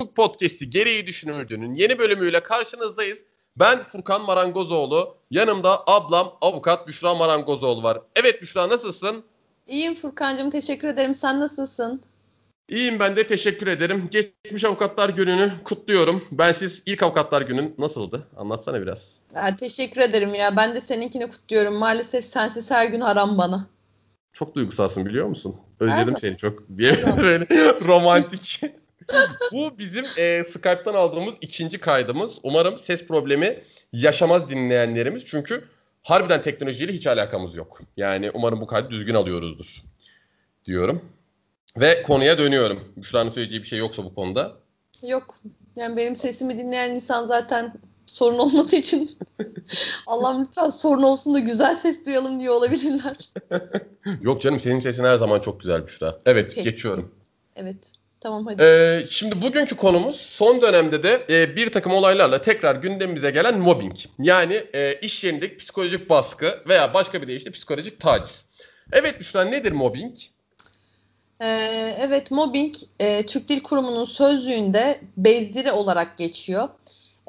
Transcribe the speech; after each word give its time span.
Hukuk 0.00 0.16
Podcast'i 0.16 0.70
gereği 0.70 1.06
düşünüldüğünün 1.06 1.74
yeni 1.74 1.98
bölümüyle 1.98 2.42
karşınızdayız. 2.42 3.18
Ben 3.56 3.82
Furkan 3.82 4.22
Marangozoğlu. 4.22 5.16
Yanımda 5.30 5.82
ablam 5.86 6.32
avukat 6.40 6.88
Büşra 6.88 7.14
Marangozoğlu 7.14 7.82
var. 7.82 8.00
Evet 8.16 8.42
Büşra 8.42 8.68
nasılsın? 8.68 9.24
İyiyim 9.66 9.94
Furkan'cığım 9.94 10.50
teşekkür 10.50 10.88
ederim. 10.88 11.14
Sen 11.14 11.40
nasılsın? 11.40 12.02
İyiyim 12.68 12.98
ben 13.00 13.16
de 13.16 13.26
teşekkür 13.26 13.66
ederim. 13.66 14.08
Geçmiş 14.10 14.64
Avukatlar 14.64 15.08
Günü'nü 15.08 15.52
kutluyorum. 15.64 16.24
Ben 16.32 16.52
siz 16.52 16.82
ilk 16.86 17.02
Avukatlar 17.02 17.42
Günün 17.42 17.74
nasıldı? 17.78 18.26
Anlatsana 18.36 18.82
biraz. 18.82 18.98
Ya, 19.34 19.56
teşekkür 19.56 20.00
ederim 20.00 20.34
ya. 20.34 20.56
Ben 20.56 20.74
de 20.74 20.80
seninkini 20.80 21.30
kutluyorum. 21.30 21.74
Maalesef 21.74 22.24
sensiz 22.24 22.70
her 22.70 22.86
gün 22.86 23.00
haram 23.00 23.38
bana. 23.38 23.66
Çok 24.32 24.54
duygusalsın 24.54 25.06
biliyor 25.06 25.26
musun? 25.26 25.56
Özledim 25.80 26.16
seni 26.20 26.38
çok. 26.38 26.68
Bir 26.68 27.06
böyle 27.16 27.46
romantik. 27.86 28.60
Bu 29.52 29.78
bizim 29.78 30.04
e, 30.18 30.44
Skype'tan 30.44 30.94
aldığımız 30.94 31.34
ikinci 31.40 31.80
kaydımız. 31.80 32.30
Umarım 32.42 32.78
ses 32.78 33.06
problemi 33.06 33.62
yaşamaz 33.92 34.50
dinleyenlerimiz. 34.50 35.24
Çünkü 35.26 35.64
harbiden 36.02 36.42
teknolojiyle 36.42 36.92
hiç 36.92 37.06
alakamız 37.06 37.54
yok. 37.54 37.80
Yani 37.96 38.30
umarım 38.34 38.60
bu 38.60 38.66
kaydı 38.66 38.90
düzgün 38.90 39.14
alıyoruzdur 39.14 39.82
diyorum. 40.64 41.04
Ve 41.76 42.02
konuya 42.02 42.38
dönüyorum. 42.38 42.92
Büşra'nın 42.96 43.30
söyleyeceği 43.30 43.62
bir 43.62 43.68
şey 43.68 43.78
yoksa 43.78 44.04
bu 44.04 44.14
konuda. 44.14 44.52
Yok. 45.02 45.40
Yani 45.76 45.96
benim 45.96 46.16
sesimi 46.16 46.58
dinleyen 46.58 46.94
insan 46.94 47.26
zaten 47.26 47.72
sorun 48.06 48.38
olması 48.38 48.76
için 48.76 49.10
Allah'ım 50.06 50.44
lütfen 50.44 50.68
sorun 50.68 51.02
olsun 51.02 51.34
da 51.34 51.38
güzel 51.38 51.74
ses 51.74 52.06
duyalım 52.06 52.40
diye 52.40 52.50
olabilirler. 52.50 53.16
Yok 54.20 54.42
canım 54.42 54.60
senin 54.60 54.80
sesin 54.80 55.04
her 55.04 55.16
zaman 55.16 55.40
çok 55.40 55.60
güzel 55.60 55.86
Büşra. 55.86 56.18
Evet 56.26 56.52
Peki. 56.54 56.62
geçiyorum. 56.62 57.14
Evet. 57.56 57.92
Tamam 58.26 58.46
hadi. 58.46 58.62
Ee, 58.62 59.06
şimdi 59.10 59.42
bugünkü 59.42 59.76
konumuz 59.76 60.16
son 60.16 60.62
dönemde 60.62 61.02
de 61.02 61.26
e, 61.30 61.56
bir 61.56 61.72
takım 61.72 61.92
olaylarla 61.92 62.42
tekrar 62.42 62.74
gündemimize 62.74 63.30
gelen 63.30 63.58
mobbing. 63.58 63.92
Yani 64.18 64.66
e, 64.74 64.94
iş 65.00 65.24
yerindeki 65.24 65.56
psikolojik 65.56 66.10
baskı 66.10 66.62
veya 66.68 66.94
başka 66.94 67.22
bir 67.22 67.26
deyişle 67.26 67.50
psikolojik 67.50 68.00
taciz. 68.00 68.36
Evet 68.92 69.20
Büşra 69.20 69.44
nedir 69.44 69.72
mobbing? 69.72 70.16
Ee, 71.42 71.96
evet 72.00 72.30
mobbing 72.30 72.74
e, 73.00 73.26
Türk 73.26 73.48
Dil 73.48 73.62
Kurumu'nun 73.62 74.04
sözlüğünde 74.04 75.00
bezdiri 75.16 75.72
olarak 75.72 76.18
geçiyor. 76.18 76.68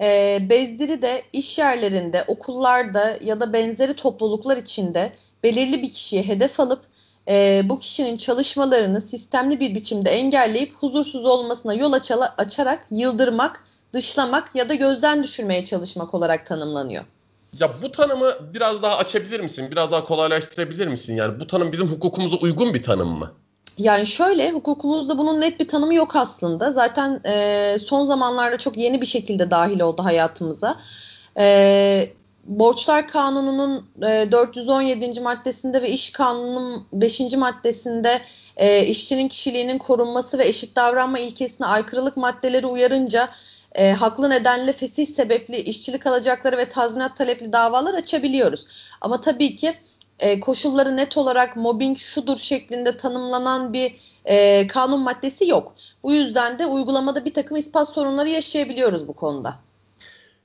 E, 0.02 0.40
bezdiri 0.50 1.02
de 1.02 1.22
iş 1.34 1.58
yerlerinde, 1.58 2.24
okullarda 2.28 3.18
ya 3.22 3.40
da 3.40 3.54
benzeri 3.54 3.94
topluluklar 3.94 4.58
içinde 4.58 5.12
belirli 5.44 5.82
bir 5.82 5.90
kişiye 5.90 6.24
hedef 6.24 6.60
alıp 6.60 6.82
e, 7.30 7.62
bu 7.66 7.80
kişinin 7.80 8.18
çalışmalarını 8.18 9.02
sistemli 9.02 9.60
bir 9.60 9.76
biçimde 9.76 10.10
engelleyip 10.10 10.74
huzursuz 10.74 11.26
olmasına 11.26 11.74
yol 11.74 11.94
açala, 11.94 12.36
açarak 12.38 12.88
yıldırmak, 12.92 13.64
dışlamak 13.94 14.56
ya 14.56 14.70
da 14.70 14.74
gözden 14.74 15.24
düşürmeye 15.24 15.66
çalışmak 15.66 16.14
olarak 16.14 16.46
tanımlanıyor. 16.46 17.04
Ya 17.60 17.70
bu 17.84 17.92
tanımı 17.92 18.54
biraz 18.54 18.82
daha 18.82 18.98
açabilir 18.98 19.40
misin? 19.40 19.72
Biraz 19.72 19.92
daha 19.92 20.06
kolaylaştırabilir 20.06 20.88
misin? 20.88 21.16
Yani 21.16 21.40
bu 21.40 21.48
tanım 21.48 21.72
bizim 21.72 21.88
hukukumuza 21.88 22.36
uygun 22.36 22.74
bir 22.74 22.84
tanım 22.84 23.10
mı? 23.10 23.32
Yani 23.78 24.06
şöyle 24.06 24.52
hukukumuzda 24.52 25.18
bunun 25.18 25.42
net 25.42 25.60
bir 25.60 25.68
tanımı 25.68 25.94
yok 25.94 26.16
aslında. 26.16 26.72
Zaten 26.72 27.22
e, 27.26 27.76
son 27.80 28.04
zamanlarda 28.04 28.58
çok 28.58 28.78
yeni 28.78 29.02
bir 29.02 29.06
şekilde 29.06 29.52
dahil 29.52 29.80
oldu 29.80 30.04
hayatımıza. 30.04 30.80
E, 31.38 32.10
Borçlar 32.48 33.08
Kanunu'nun 33.08 33.90
e, 34.02 34.32
417. 34.32 35.22
maddesinde 35.22 35.82
ve 35.82 35.90
İş 35.90 36.12
Kanunu'nun 36.12 36.88
5. 36.94 37.20
maddesinde 37.38 38.22
e, 38.58 38.86
işçinin 38.86 39.28
kişiliğinin 39.28 39.78
korunması 39.78 40.38
ve 40.38 40.48
eşit 40.48 40.76
davranma 40.76 41.20
ilkesine 41.20 41.68
aykırılık 41.68 42.18
maddeleri 42.18 42.66
uyarınca 42.66 43.30
e, 43.72 43.92
haklı 43.92 44.30
nedenle 44.30 44.74
fesih 44.74 45.08
sebepli 45.08 45.58
işçilik 45.58 46.08
alacakları 46.08 46.58
ve 46.58 46.70
tazminat 46.70 47.18
talepli 47.18 47.54
davalar 47.54 47.94
açabiliyoruz. 47.94 48.68
Ama 49.02 49.22
tabii 49.22 49.56
ki 49.56 49.74
e, 50.20 50.40
koşulları 50.40 50.98
net 50.98 51.18
olarak 51.18 51.56
mobbing 51.56 51.98
şudur 51.98 52.38
şeklinde 52.38 52.98
tanımlanan 52.98 53.74
bir 53.74 53.96
e, 54.26 54.68
kanun 54.68 55.00
maddesi 55.00 55.48
yok. 55.48 55.76
Bu 56.04 56.14
yüzden 56.14 56.60
de 56.60 56.66
uygulamada 56.66 57.26
bir 57.26 57.34
takım 57.34 57.58
ispat 57.58 57.90
sorunları 57.90 58.30
yaşayabiliyoruz 58.30 59.08
bu 59.08 59.14
konuda. 59.14 59.67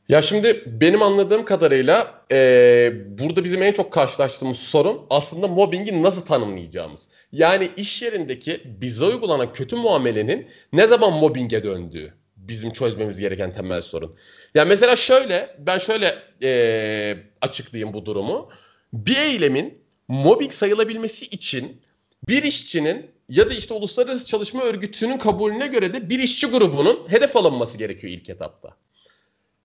Ya 0.09 0.23
şimdi 0.23 0.63
benim 0.67 1.03
anladığım 1.03 1.45
kadarıyla 1.45 2.25
e, 2.33 2.93
burada 3.19 3.45
bizim 3.45 3.63
en 3.63 3.73
çok 3.73 3.93
karşılaştığımız 3.93 4.57
sorun 4.57 5.07
aslında 5.11 5.49
mobbingi 5.49 6.03
nasıl 6.03 6.27
tanımlayacağımız. 6.27 7.01
Yani 7.33 7.71
iş 7.77 8.03
yerindeki 8.03 8.61
bize 8.65 9.05
uygulanan 9.05 9.53
kötü 9.53 9.77
muamelenin 9.77 10.47
ne 10.73 10.87
zaman 10.87 11.13
mobbinge 11.13 11.63
döndüğü 11.63 12.15
bizim 12.37 12.73
çözmemiz 12.73 13.19
gereken 13.21 13.55
temel 13.55 13.83
sorun. 13.83 14.17
Ya 14.55 14.65
mesela 14.65 14.97
şöyle 14.97 15.57
ben 15.59 15.79
şöyle 15.79 16.19
e, 16.43 17.17
açıklayayım 17.41 17.95
bu 17.95 18.07
durumu 18.07 18.49
bir 18.93 19.17
eylemin 19.17 19.79
mobbing 20.09 20.53
sayılabilmesi 20.53 21.27
için 21.27 21.83
bir 22.29 22.43
işçinin 22.43 23.11
ya 23.29 23.51
da 23.51 23.55
işte 23.55 23.75
Uluslararası 23.75 24.27
Çalışma 24.27 24.63
Örgütü'nün 24.63 25.19
kabulüne 25.19 25.67
göre 25.67 25.93
de 25.93 26.09
bir 26.11 26.19
işçi 26.19 26.47
grubunun 26.47 26.99
hedef 27.09 27.37
alınması 27.37 27.79
gerekiyor 27.79 28.13
ilk 28.13 28.29
etapta. 28.29 28.77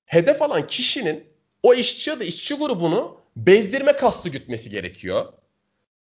Hedef 0.08 0.42
alan 0.42 0.68
kişinin 0.68 1.24
o 1.64 1.74
işçi 1.74 2.10
ya 2.10 2.20
da 2.20 2.24
işçi 2.24 2.56
grubunu 2.56 3.18
bezdirme 3.36 3.96
kastı 3.96 4.30
gütmesi 4.30 4.70
gerekiyor. 4.70 5.26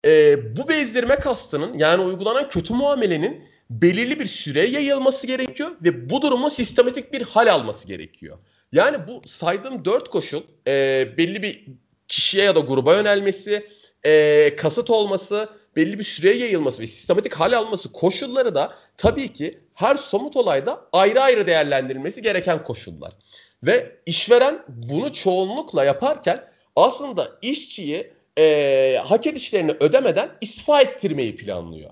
Ee, 0.05 0.57
bu 0.57 0.67
bezdirme 0.69 1.15
kastının 1.15 1.77
yani 1.77 2.01
uygulanan 2.01 2.49
kötü 2.49 2.73
muamelenin 2.73 3.43
belirli 3.69 4.19
bir 4.19 4.25
süreye 4.25 4.67
yayılması 4.67 5.27
gerekiyor 5.27 5.71
ve 5.81 6.09
bu 6.09 6.21
durumun 6.21 6.49
sistematik 6.49 7.13
bir 7.13 7.21
hal 7.21 7.53
alması 7.53 7.87
gerekiyor. 7.87 8.37
Yani 8.71 8.97
bu 9.07 9.29
saydığım 9.29 9.85
dört 9.85 10.09
koşul 10.09 10.41
e, 10.67 11.07
belli 11.17 11.41
bir 11.41 11.65
kişiye 12.07 12.43
ya 12.43 12.55
da 12.55 12.59
gruba 12.59 12.95
yönelmesi, 12.95 13.67
e, 14.03 14.55
kasıt 14.55 14.89
olması, 14.89 15.49
belli 15.75 15.99
bir 15.99 16.03
süreye 16.03 16.37
yayılması 16.37 16.81
ve 16.81 16.87
sistematik 16.87 17.33
hal 17.33 17.53
alması 17.53 17.91
koşulları 17.91 18.55
da 18.55 18.73
tabii 18.97 19.33
ki 19.33 19.59
her 19.73 19.95
somut 19.95 20.35
olayda 20.35 20.81
ayrı 20.93 21.21
ayrı 21.21 21.47
değerlendirilmesi 21.47 22.21
gereken 22.21 22.63
koşullar. 22.63 23.13
Ve 23.63 23.95
işveren 24.05 24.63
bunu 24.67 25.13
çoğunlukla 25.13 25.83
yaparken 25.83 26.43
aslında 26.75 27.31
işçiyi 27.41 28.13
e, 28.37 28.97
hak 29.05 29.27
edişlerini 29.27 29.71
ödemeden 29.71 30.29
istifa 30.41 30.81
ettirmeyi 30.81 31.35
planlıyor. 31.35 31.91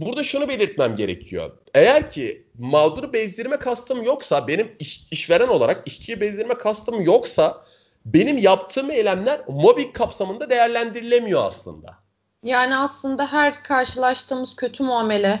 Burada 0.00 0.22
şunu 0.22 0.48
belirtmem 0.48 0.96
gerekiyor. 0.96 1.50
Eğer 1.74 2.10
ki 2.10 2.46
mağduru 2.58 3.12
bezdirme 3.12 3.56
kastım 3.56 4.02
yoksa, 4.02 4.48
benim 4.48 4.76
iş, 4.78 5.06
işveren 5.10 5.48
olarak 5.48 5.82
işçiyi 5.86 6.20
bezdirme 6.20 6.54
kastım 6.54 7.00
yoksa 7.00 7.64
benim 8.06 8.38
yaptığım 8.38 8.90
eylemler 8.90 9.40
mobbing 9.48 9.96
kapsamında 9.96 10.50
değerlendirilemiyor 10.50 11.44
aslında. 11.44 11.94
Yani 12.42 12.76
aslında 12.76 13.32
her 13.32 13.62
karşılaştığımız 13.62 14.56
kötü 14.56 14.82
muamele 14.82 15.40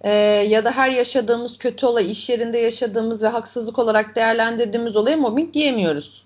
e, 0.00 0.10
ya 0.48 0.64
da 0.64 0.70
her 0.70 0.90
yaşadığımız 0.90 1.58
kötü 1.58 1.86
olay, 1.86 2.10
iş 2.10 2.28
yerinde 2.28 2.58
yaşadığımız 2.58 3.22
ve 3.22 3.28
haksızlık 3.28 3.78
olarak 3.78 4.16
değerlendirdiğimiz 4.16 4.96
olaya 4.96 5.16
mobbing 5.16 5.54
diyemiyoruz. 5.54 6.24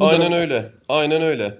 Aynen 0.00 0.20
durumda. 0.20 0.36
öyle. 0.36 0.72
Aynen 0.88 1.22
öyle. 1.22 1.58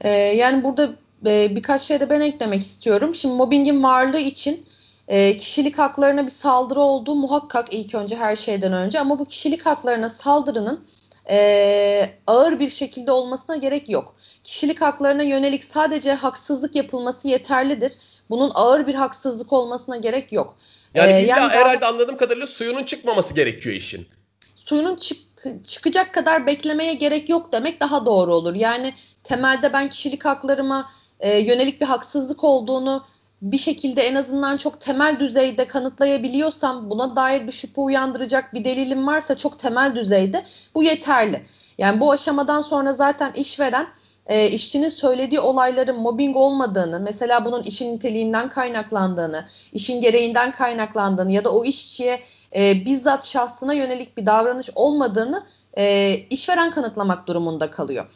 E, 0.00 0.10
yani 0.10 0.64
burada 0.64 0.90
e, 1.26 1.56
birkaç 1.56 1.82
şey 1.82 2.00
de 2.00 2.10
ben 2.10 2.20
eklemek 2.20 2.62
istiyorum. 2.62 3.14
Şimdi 3.14 3.34
mobbingin 3.34 3.82
varlığı 3.82 4.20
için 4.20 4.66
e, 5.08 5.36
kişilik 5.36 5.78
haklarına 5.78 6.24
bir 6.24 6.30
saldırı 6.30 6.80
olduğu 6.80 7.14
muhakkak 7.14 7.74
ilk 7.74 7.94
önce 7.94 8.16
her 8.16 8.36
şeyden 8.36 8.72
önce 8.72 9.00
ama 9.00 9.18
bu 9.18 9.24
kişilik 9.24 9.66
haklarına 9.66 10.08
saldırının 10.08 10.84
e, 11.30 12.10
ağır 12.26 12.60
bir 12.60 12.68
şekilde 12.68 13.12
olmasına 13.12 13.56
gerek 13.56 13.88
yok. 13.88 14.16
Kişilik 14.44 14.82
haklarına 14.82 15.22
yönelik 15.22 15.64
sadece 15.64 16.12
haksızlık 16.12 16.76
yapılması 16.76 17.28
yeterlidir. 17.28 17.92
Bunun 18.30 18.52
ağır 18.54 18.86
bir 18.86 18.94
haksızlık 18.94 19.52
olmasına 19.52 19.96
gerek 19.96 20.32
yok. 20.32 20.56
Yani 20.94 21.12
ee, 21.12 21.26
yani 21.26 21.52
herhalde 21.52 21.80
daha, 21.80 21.90
anladığım 21.90 22.16
kadarıyla 22.16 22.46
suyunun 22.46 22.84
çıkmaması 22.84 23.34
gerekiyor 23.34 23.74
işin. 23.74 24.08
Suyunun 24.54 24.96
çık, 24.96 25.18
çıkacak 25.64 26.14
kadar 26.14 26.46
beklemeye 26.46 26.94
gerek 26.94 27.28
yok 27.28 27.52
demek 27.52 27.80
daha 27.80 28.06
doğru 28.06 28.34
olur. 28.34 28.54
Yani 28.54 28.94
temelde 29.24 29.72
ben 29.72 29.88
kişilik 29.88 30.24
haklarıma 30.24 30.90
e, 31.20 31.38
yönelik 31.38 31.80
bir 31.80 31.86
haksızlık 31.86 32.44
olduğunu 32.44 33.04
bir 33.42 33.58
şekilde 33.58 34.02
en 34.02 34.14
azından 34.14 34.56
çok 34.56 34.80
temel 34.80 35.20
düzeyde 35.20 35.66
kanıtlayabiliyorsam 35.66 36.90
buna 36.90 37.16
dair 37.16 37.46
bir 37.46 37.52
şüphe 37.52 37.80
uyandıracak 37.80 38.54
bir 38.54 38.64
delilim 38.64 39.06
varsa 39.06 39.36
çok 39.36 39.58
temel 39.58 39.94
düzeyde 39.94 40.44
bu 40.74 40.82
yeterli. 40.82 41.46
Yani 41.78 42.00
bu 42.00 42.12
aşamadan 42.12 42.60
sonra 42.60 42.92
zaten 42.92 43.32
işveren 43.32 43.86
e, 44.26 44.50
işçinin 44.50 44.88
söylediği 44.88 45.40
olayların 45.40 45.96
mobbing 45.96 46.36
olmadığını, 46.36 47.00
mesela 47.00 47.44
bunun 47.44 47.62
işin 47.62 47.94
niteliğinden 47.94 48.48
kaynaklandığını, 48.48 49.44
işin 49.72 50.00
gereğinden 50.00 50.52
kaynaklandığını 50.52 51.32
ya 51.32 51.44
da 51.44 51.52
o 51.52 51.64
işçiye 51.64 52.20
e, 52.56 52.84
bizzat 52.84 53.26
şahsına 53.26 53.72
yönelik 53.72 54.16
bir 54.16 54.26
davranış 54.26 54.70
olmadığını 54.74 55.46
e, 55.78 56.14
işveren 56.30 56.70
kanıtlamak 56.70 57.26
durumunda 57.26 57.70
kalıyor. 57.70 58.06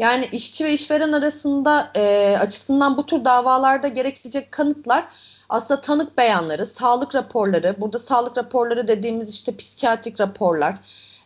Yani 0.00 0.28
işçi 0.32 0.64
ve 0.64 0.72
işveren 0.72 1.12
arasında 1.12 1.90
e, 1.96 2.36
açısından 2.40 2.96
bu 2.96 3.06
tür 3.06 3.24
davalarda 3.24 3.88
gerekecek 3.88 4.52
kanıtlar 4.52 5.04
aslında 5.48 5.80
tanık 5.80 6.18
beyanları, 6.18 6.66
sağlık 6.66 7.14
raporları, 7.14 7.74
burada 7.78 7.98
sağlık 7.98 8.38
raporları 8.38 8.88
dediğimiz 8.88 9.30
işte 9.30 9.56
psikiyatrik 9.56 10.20
raporlar, 10.20 10.76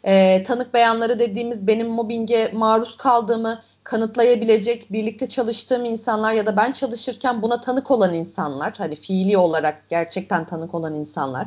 e, 0.04 0.44
tanık 0.44 0.74
beyanları 0.74 1.18
dediğimiz 1.18 1.66
benim 1.66 1.88
mobbinge 1.88 2.50
maruz 2.54 2.96
kaldığımı 2.96 3.62
kanıtlayabilecek 3.84 4.92
birlikte 4.92 5.28
çalıştığım 5.28 5.84
insanlar 5.84 6.32
ya 6.32 6.46
da 6.46 6.56
ben 6.56 6.72
çalışırken 6.72 7.42
buna 7.42 7.60
tanık 7.60 7.90
olan 7.90 8.14
insanlar, 8.14 8.74
hani 8.78 8.96
fiili 8.96 9.38
olarak 9.38 9.88
gerçekten 9.88 10.44
tanık 10.44 10.74
olan 10.74 10.94
insanlar, 10.94 11.46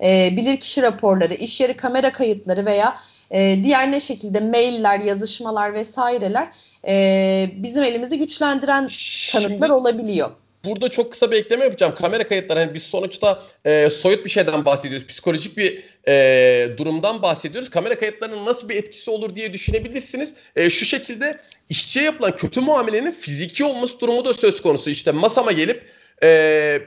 e, 0.00 0.36
bilirkişi 0.36 0.82
raporları, 0.82 1.34
iş 1.34 1.60
yeri 1.60 1.76
kamera 1.76 2.12
kayıtları 2.12 2.66
veya 2.66 2.94
e, 3.34 3.60
diğer 3.64 3.92
ne 3.92 4.00
şekilde 4.00 4.40
mailler, 4.40 5.00
yazışmalar 5.00 5.74
vesaireler 5.74 6.48
e, 6.86 7.50
bizim 7.54 7.82
elimizi 7.82 8.18
güçlendiren 8.18 8.88
tanıklar 9.32 9.70
olabiliyor. 9.70 10.30
Burada 10.64 10.88
çok 10.88 11.12
kısa 11.12 11.30
bir 11.30 11.36
ekleme 11.36 11.64
yapacağım. 11.64 11.94
Kamera 11.94 12.28
kayıtları 12.28 12.58
hani 12.58 12.74
biz 12.74 12.82
sonuçta 12.82 13.42
e, 13.64 13.90
soyut 13.90 14.24
bir 14.24 14.30
şeyden 14.30 14.64
bahsediyoruz. 14.64 15.06
Psikolojik 15.06 15.56
bir 15.56 15.84
e, 16.08 16.76
durumdan 16.76 17.22
bahsediyoruz. 17.22 17.70
Kamera 17.70 17.98
kayıtlarının 17.98 18.44
nasıl 18.44 18.68
bir 18.68 18.76
etkisi 18.76 19.10
olur 19.10 19.34
diye 19.36 19.52
düşünebilirsiniz. 19.52 20.28
E, 20.56 20.70
şu 20.70 20.84
şekilde 20.84 21.40
işçiye 21.68 22.04
yapılan 22.04 22.36
kötü 22.36 22.60
muamelenin 22.60 23.12
fiziki 23.12 23.64
olması 23.64 24.00
durumu 24.00 24.24
da 24.24 24.34
söz 24.34 24.62
konusu. 24.62 24.90
İşte 24.90 25.12
masama 25.12 25.52
gelip 25.52 25.82
e, 26.22 26.80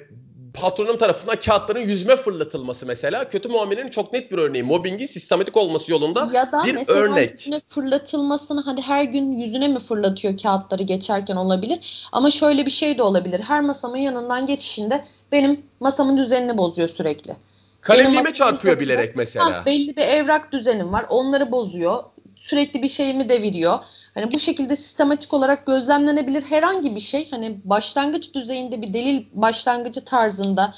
patronum 0.61 0.97
tarafından 0.97 1.35
kağıtların 1.35 1.79
yüzme 1.79 2.15
fırlatılması 2.17 2.85
mesela 2.85 3.29
kötü 3.29 3.49
muamelenin 3.49 3.89
çok 3.89 4.13
net 4.13 4.31
bir 4.31 4.37
örneği. 4.37 4.63
Mobbingin 4.63 5.07
sistematik 5.07 5.57
olması 5.57 5.91
yolunda 5.91 6.27
ya 6.33 6.51
da 6.51 6.63
bir 6.65 6.73
mesela 6.73 6.99
örnek. 6.99 7.33
yüzüne 7.33 7.61
fırlatılmasını 7.67 8.61
hadi 8.61 8.81
her 8.81 9.03
gün 9.03 9.37
yüzüne 9.37 9.67
mi 9.67 9.79
fırlatıyor 9.79 10.37
kağıtları 10.37 10.83
geçerken 10.83 11.35
olabilir. 11.35 12.09
Ama 12.11 12.31
şöyle 12.31 12.65
bir 12.65 12.71
şey 12.71 12.97
de 12.97 13.03
olabilir. 13.03 13.39
Her 13.39 13.61
masamın 13.61 13.97
yanından 13.97 14.45
geçişinde 14.45 15.03
benim 15.31 15.61
masamın 15.79 16.17
düzenini 16.17 16.57
bozuyor 16.57 16.89
sürekli. 16.89 17.35
Kalemliğime 17.81 18.33
çarpıyor 18.33 18.79
bilerek 18.79 19.15
mesela. 19.15 19.45
Ha, 19.45 19.65
belli 19.65 19.95
bir 19.95 20.01
evrak 20.01 20.51
düzenim 20.51 20.93
var. 20.93 21.05
Onları 21.09 21.51
bozuyor. 21.51 22.03
Sürekli 22.49 22.81
bir 22.81 22.89
şeyimi 22.89 23.29
deviriyor. 23.29 23.79
Hani 24.13 24.31
bu 24.31 24.39
şekilde 24.39 24.75
sistematik 24.75 25.33
olarak 25.33 25.65
gözlemlenebilir 25.65 26.41
herhangi 26.41 26.95
bir 26.95 26.99
şey. 26.99 27.31
Hani 27.31 27.57
başlangıç 27.63 28.33
düzeyinde 28.33 28.81
bir 28.81 28.93
delil 28.93 29.25
başlangıcı 29.33 30.05
tarzında 30.05 30.73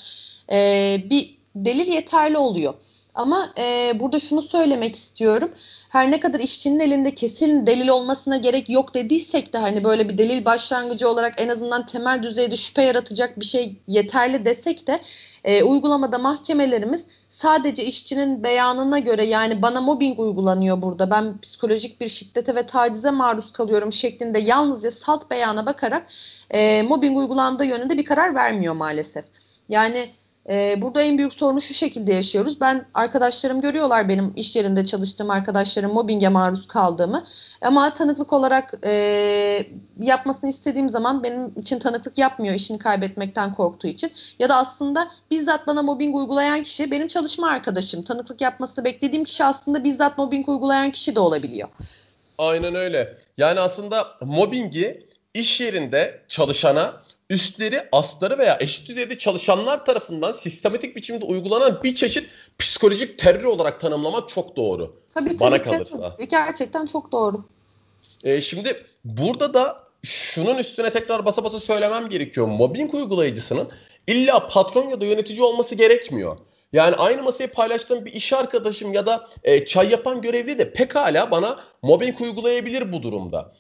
e, 0.52 0.98
bir 1.10 1.38
delil 1.56 1.88
yeterli 1.88 2.38
oluyor. 2.38 2.74
Ama 3.16 3.54
e, 3.58 3.92
burada 4.00 4.20
şunu 4.20 4.42
söylemek 4.42 4.96
istiyorum. 4.96 5.52
Her 5.90 6.12
ne 6.12 6.20
kadar 6.20 6.40
işçinin 6.40 6.80
elinde 6.80 7.16
kesin 7.16 7.66
delil 7.68 7.88
olmasına 7.88 8.38
gerek 8.38 8.70
yok 8.70 8.94
dediysek 8.94 9.54
de 9.54 9.58
hani 9.58 9.84
böyle 9.84 10.10
bir 10.10 10.18
delil 10.18 10.46
başlangıcı 10.46 11.10
olarak 11.10 11.42
en 11.42 11.50
azından 11.50 11.86
temel 11.86 12.24
düzeyde 12.24 12.58
şüphe 12.58 12.84
yaratacak 12.84 13.40
bir 13.40 13.46
şey 13.46 13.76
yeterli 13.88 14.46
desek 14.46 14.88
de 14.88 15.02
e, 15.44 15.64
uygulamada 15.64 16.18
mahkemelerimiz 16.18 17.06
sadece 17.42 17.86
işçinin 17.86 18.44
beyanına 18.44 19.00
göre 19.00 19.26
yani 19.26 19.62
bana 19.62 19.82
mobbing 19.82 20.20
uygulanıyor 20.20 20.82
burada 20.82 21.12
ben 21.12 21.38
psikolojik 21.38 22.02
bir 22.02 22.08
şiddete 22.08 22.56
ve 22.56 22.66
tacize 22.66 23.12
maruz 23.12 23.54
kalıyorum 23.54 23.92
şeklinde 23.92 24.40
yalnızca 24.40 24.92
salt 24.92 25.32
beyana 25.32 25.66
bakarak 25.66 26.08
e, 26.52 26.82
mobbing 26.82 27.18
uygulandığı 27.18 27.66
yönünde 27.66 27.98
bir 27.98 28.06
karar 28.06 28.36
vermiyor 28.36 28.74
maalesef. 28.74 29.26
Yani 29.70 30.10
e, 30.50 30.82
burada 30.82 31.02
en 31.02 31.18
büyük 31.18 31.34
sorunu 31.34 31.62
şu 31.62 31.74
şekilde 31.74 32.14
yaşıyoruz. 32.14 32.62
Ben 32.62 32.86
arkadaşlarım 32.94 33.62
görüyorlar 33.62 34.10
benim 34.10 34.34
iş 34.36 34.56
yerinde 34.56 34.86
çalıştığım 34.86 35.30
arkadaşlarım 35.30 35.94
mobbinge 35.94 36.30
maruz 36.30 36.68
kaldığımı. 36.68 37.26
Ama 37.62 37.94
tanıklık 37.94 38.34
olarak 38.34 38.74
e, 38.86 39.66
yapmasını 40.00 40.50
istediğim 40.50 40.90
zaman 40.90 41.24
benim 41.24 41.54
için 41.56 41.80
tanıklık 41.80 42.18
yapmıyor 42.18 42.56
işini 42.56 42.80
kaybetmekten 42.80 43.54
korktuğu 43.54 43.88
için. 43.88 44.12
Ya 44.40 44.50
da 44.50 44.56
aslında 44.56 45.08
bizzat 45.32 45.68
bana 45.68 45.82
mobbing 45.82 46.16
uygulayan 46.16 46.64
kişi 46.64 46.92
benim 46.92 47.08
çalışma 47.08 47.50
arkadaşım. 47.50 48.04
Tanıklık 48.04 48.42
yapmasını 48.42 48.86
beklediğim 48.86 49.24
kişi 49.24 49.44
aslında 49.44 49.84
bizzat 49.84 50.18
mobbing 50.18 50.50
uygulayan 50.50 50.92
kişi 50.92 51.16
de 51.16 51.20
olabiliyor. 51.20 51.70
Aynen 52.38 52.76
öyle. 52.76 53.18
Yani 53.38 53.60
aslında 53.60 54.08
mobbingi 54.22 55.08
iş 55.34 55.62
yerinde 55.62 56.22
çalışana 56.28 57.02
üstleri, 57.30 57.88
astları 57.92 58.38
veya 58.38 58.58
eşit 58.60 58.88
düzeyde 58.88 59.18
çalışanlar 59.18 59.86
tarafından 59.86 60.32
sistematik 60.32 60.96
biçimde 60.96 61.26
uygulanan 61.26 61.84
bir 61.84 61.96
çeşit 61.96 62.30
psikolojik 62.60 63.20
terör 63.20 63.44
olarak 63.44 63.82
tanımlamak 63.82 64.30
çok 64.30 64.56
doğru. 64.56 64.96
Tabii 65.14 65.30
tabii. 65.30 65.40
Bana 65.40 65.64
kalırsa. 65.64 66.16
Gerçekten 66.30 66.86
çok 66.86 67.12
doğru. 67.12 67.46
Ee, 68.24 68.42
şimdi 68.42 68.86
burada 69.06 69.54
da 69.54 69.84
şunun 70.04 70.58
üstüne 70.58 70.92
tekrar 70.92 71.26
basa 71.26 71.44
basa 71.44 71.60
söylemem 71.60 72.10
gerekiyor. 72.10 72.48
Mobbing 72.48 72.94
uygulayıcısının 72.94 73.70
illa 74.08 74.48
patron 74.48 74.90
ya 74.90 75.02
da 75.02 75.06
yönetici 75.06 75.42
olması 75.42 75.76
gerekmiyor. 75.76 76.38
Yani 76.74 76.96
aynı 76.96 77.24
masayı 77.24 77.52
paylaştığım 77.52 78.06
bir 78.06 78.14
iş 78.14 78.34
arkadaşım 78.34 78.94
ya 78.94 79.06
da 79.06 79.30
e, 79.44 79.66
çay 79.66 79.90
yapan 79.90 80.22
görevli 80.22 80.58
de 80.58 80.74
pekala 80.74 81.32
bana 81.32 81.60
mobbing 81.82 82.22
uygulayabilir 82.22 82.92
bu 82.92 83.04
durumda. 83.04 83.54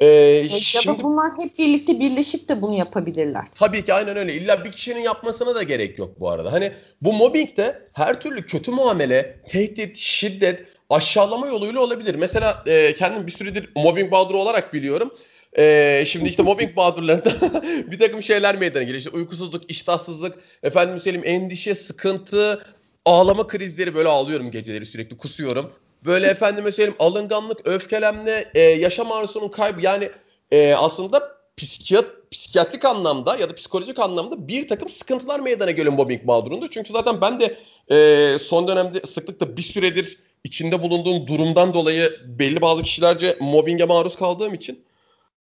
Ee, 0.00 0.06
ya 0.06 0.48
şimdi, 0.48 0.98
da 0.98 1.02
bunlar 1.02 1.30
hep 1.38 1.58
birlikte 1.58 2.00
birleşip 2.00 2.48
de 2.48 2.62
bunu 2.62 2.74
yapabilirler. 2.74 3.44
Tabii 3.54 3.84
ki 3.84 3.94
aynen 3.94 4.16
öyle. 4.16 4.34
İlla 4.34 4.64
bir 4.64 4.72
kişinin 4.72 5.00
yapmasına 5.00 5.54
da 5.54 5.62
gerek 5.62 5.98
yok 5.98 6.20
bu 6.20 6.30
arada. 6.30 6.52
Hani 6.52 6.72
bu 7.02 7.12
mobbing 7.12 7.56
de 7.56 7.82
her 7.92 8.20
türlü 8.20 8.46
kötü 8.46 8.70
muamele, 8.70 9.36
tehdit, 9.48 9.96
şiddet, 9.96 10.66
aşağılama 10.90 11.46
yoluyla 11.46 11.80
olabilir. 11.80 12.14
Mesela 12.14 12.62
e, 12.66 12.94
kendim 12.94 13.26
bir 13.26 13.32
süredir 13.32 13.68
mobbing 13.76 14.12
mağduru 14.12 14.38
olarak 14.38 14.74
biliyorum. 14.74 15.14
E, 15.58 16.04
şimdi 16.06 16.28
işte 16.28 16.42
mobbing 16.42 16.76
mağdurlarında 16.76 17.62
bir 17.90 17.98
takım 17.98 18.22
şeyler 18.22 18.58
meydana 18.58 18.82
geliyor. 18.82 18.98
İşte 18.98 19.10
uykusuzluk, 19.10 19.70
iştahsızlık, 19.70 20.38
efendim 20.62 21.00
söyleyeyim 21.00 21.26
endişe, 21.26 21.74
sıkıntı, 21.74 22.66
ağlama 23.04 23.46
krizleri 23.46 23.94
böyle 23.94 24.08
ağlıyorum 24.08 24.50
geceleri 24.50 24.86
sürekli 24.86 25.16
kusuyorum. 25.16 25.72
Böyle 26.04 26.26
efendime 26.26 26.72
söyleyeyim 26.72 26.96
alınganlık, 26.98 27.66
öfkelenme, 27.66 28.50
e, 28.54 28.60
yaşam 28.60 29.12
arzusunun 29.12 29.48
kaybı 29.48 29.80
yani 29.80 30.10
e, 30.50 30.74
aslında 30.74 31.22
psikiyat, 31.56 32.04
psikiyatrik 32.30 32.84
anlamda 32.84 33.36
ya 33.36 33.48
da 33.48 33.54
psikolojik 33.54 33.98
anlamda 33.98 34.48
bir 34.48 34.68
takım 34.68 34.90
sıkıntılar 34.90 35.40
meydana 35.40 35.70
geliyor 35.70 35.92
mobbing 35.92 36.24
mağdurunda. 36.24 36.66
Çünkü 36.70 36.92
zaten 36.92 37.20
ben 37.20 37.40
de 37.40 37.56
e, 37.90 38.38
son 38.38 38.68
dönemde 38.68 39.00
sıklıkla 39.14 39.56
bir 39.56 39.62
süredir 39.62 40.18
içinde 40.44 40.82
bulunduğum 40.82 41.26
durumdan 41.26 41.74
dolayı 41.74 42.12
belli 42.26 42.60
bazı 42.60 42.82
kişilerce 42.82 43.36
mobbinge 43.40 43.84
maruz 43.84 44.16
kaldığım 44.16 44.54
için 44.54 44.84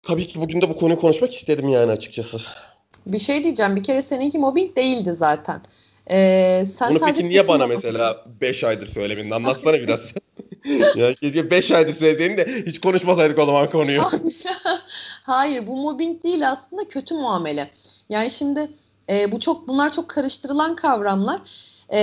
tabii 0.03 0.27
ki 0.27 0.41
bugün 0.41 0.61
de 0.61 0.69
bu 0.69 0.77
konuyu 0.77 0.99
konuşmak 0.99 1.35
istedim 1.35 1.69
yani 1.69 1.91
açıkçası. 1.91 2.39
Bir 3.05 3.19
şey 3.19 3.43
diyeceğim. 3.43 3.75
Bir 3.75 3.83
kere 3.83 4.01
seninki 4.01 4.39
mobbing 4.39 4.75
değildi 4.75 5.13
zaten. 5.13 5.61
Ee, 6.11 6.63
sen 6.65 6.89
Bunu 6.89 6.99
peki 7.05 7.29
niye 7.29 7.47
bana 7.47 7.67
mesela 7.67 8.25
5 8.41 8.63
aydır 8.63 8.87
söylemedin? 8.87 9.31
Anlatsana 9.31 9.73
biraz. 9.79 9.99
Ya 10.95 11.13
keşke 11.13 11.51
5 11.51 11.71
aydır 11.71 11.95
söylediğini 11.95 12.37
de 12.37 12.63
hiç 12.65 12.81
konuşmasaydık 12.81 13.39
o 13.39 13.45
zaman 13.45 13.69
konuyu. 13.69 13.99
Hayır 15.23 15.67
bu 15.67 15.77
mobbing 15.77 16.23
değil 16.23 16.49
aslında 16.49 16.87
kötü 16.87 17.15
muamele. 17.15 17.71
Yani 18.09 18.31
şimdi 18.31 18.71
e, 19.09 19.31
bu 19.31 19.39
çok 19.39 19.67
bunlar 19.67 19.93
çok 19.93 20.09
karıştırılan 20.09 20.75
kavramlar. 20.75 21.41
E, 21.93 21.99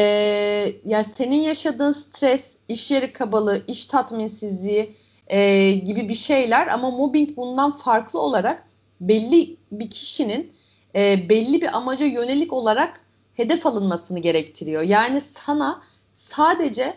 yani 0.85 1.05
senin 1.05 1.37
yaşadığın 1.37 1.93
stres, 1.93 2.57
iş 2.69 2.91
yeri 2.91 3.13
kabalığı, 3.13 3.63
iş 3.69 3.87
tatminsizliği 3.87 4.95
e, 5.29 5.73
gibi 5.73 6.09
bir 6.09 6.15
şeyler 6.15 6.67
ama 6.67 6.91
mobbing 6.91 7.37
bundan 7.37 7.77
farklı 7.77 8.21
olarak 8.21 8.63
belli 9.01 9.57
bir 9.73 9.91
kişinin 9.91 10.53
e, 10.95 11.29
belli 11.29 11.63
bir 11.63 11.77
amaca 11.77 12.07
yönelik 12.07 12.53
olarak 12.53 13.07
hedef 13.35 13.67
alınmasını 13.67 14.19
gerektiriyor. 14.19 14.83
Yani 14.83 15.21
sana 15.21 15.83
sadece 16.15 16.95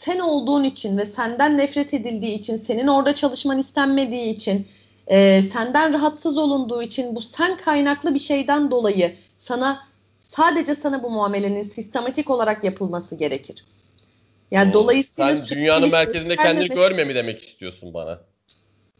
sen 0.00 0.18
olduğun 0.18 0.64
için 0.64 0.98
ve 0.98 1.06
senden 1.06 1.58
nefret 1.58 1.94
edildiği 1.94 2.38
için, 2.38 2.56
senin 2.56 2.86
orada 2.86 3.14
çalışman 3.14 3.58
istenmediği 3.58 4.34
için, 4.34 4.68
e, 5.06 5.42
senden 5.42 5.92
rahatsız 5.92 6.38
olunduğu 6.38 6.82
için 6.82 7.14
bu 7.16 7.20
sen 7.20 7.56
kaynaklı 7.56 8.14
bir 8.14 8.18
şeyden 8.18 8.70
dolayı 8.70 9.16
sana 9.38 9.82
sadece 10.20 10.74
sana 10.74 11.02
bu 11.02 11.10
muamelenin 11.10 11.62
sistematik 11.62 12.30
olarak 12.30 12.64
yapılması 12.64 13.16
gerekir. 13.16 13.64
Yani 14.50 14.70
Oo, 14.70 14.74
dolayısıyla 14.74 15.36
sen 15.36 15.56
dünyanın 15.56 15.90
merkezinde 15.90 16.36
kendini 16.36 16.68
görme 16.68 17.04
mi 17.04 17.14
demek 17.14 17.48
istiyorsun 17.48 17.94
bana? 17.94 18.20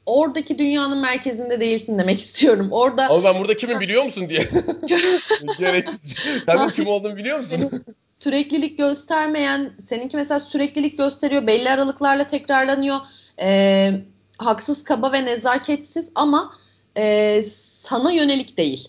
Oradaki 0.06 0.58
dünyanın 0.58 0.98
merkezinde 0.98 1.60
değilsin 1.60 1.98
demek 1.98 2.18
istiyorum. 2.18 2.68
Orada 2.70 3.08
Ama 3.08 3.24
ben 3.24 3.40
burada 3.40 3.56
kimin 3.56 3.80
biliyor 3.80 4.04
musun 4.04 4.28
diye. 4.28 4.48
Gereksiz. 5.58 6.00
Sen 6.46 6.68
kim 6.68 6.86
olduğunu 6.86 7.16
biliyor 7.16 7.38
musun? 7.38 7.84
Süreklilik 8.20 8.78
göstermeyen, 8.78 9.72
seninki 9.84 10.16
mesela 10.16 10.40
süreklilik 10.40 10.98
gösteriyor, 10.98 11.46
belli 11.46 11.70
aralıklarla 11.70 12.26
tekrarlanıyor. 12.26 12.98
E, 13.42 13.90
haksız, 14.38 14.84
kaba 14.84 15.12
ve 15.12 15.24
nezaketsiz 15.24 16.10
ama 16.14 16.52
e, 16.96 17.42
sana 17.82 18.12
yönelik 18.12 18.56
değil. 18.56 18.88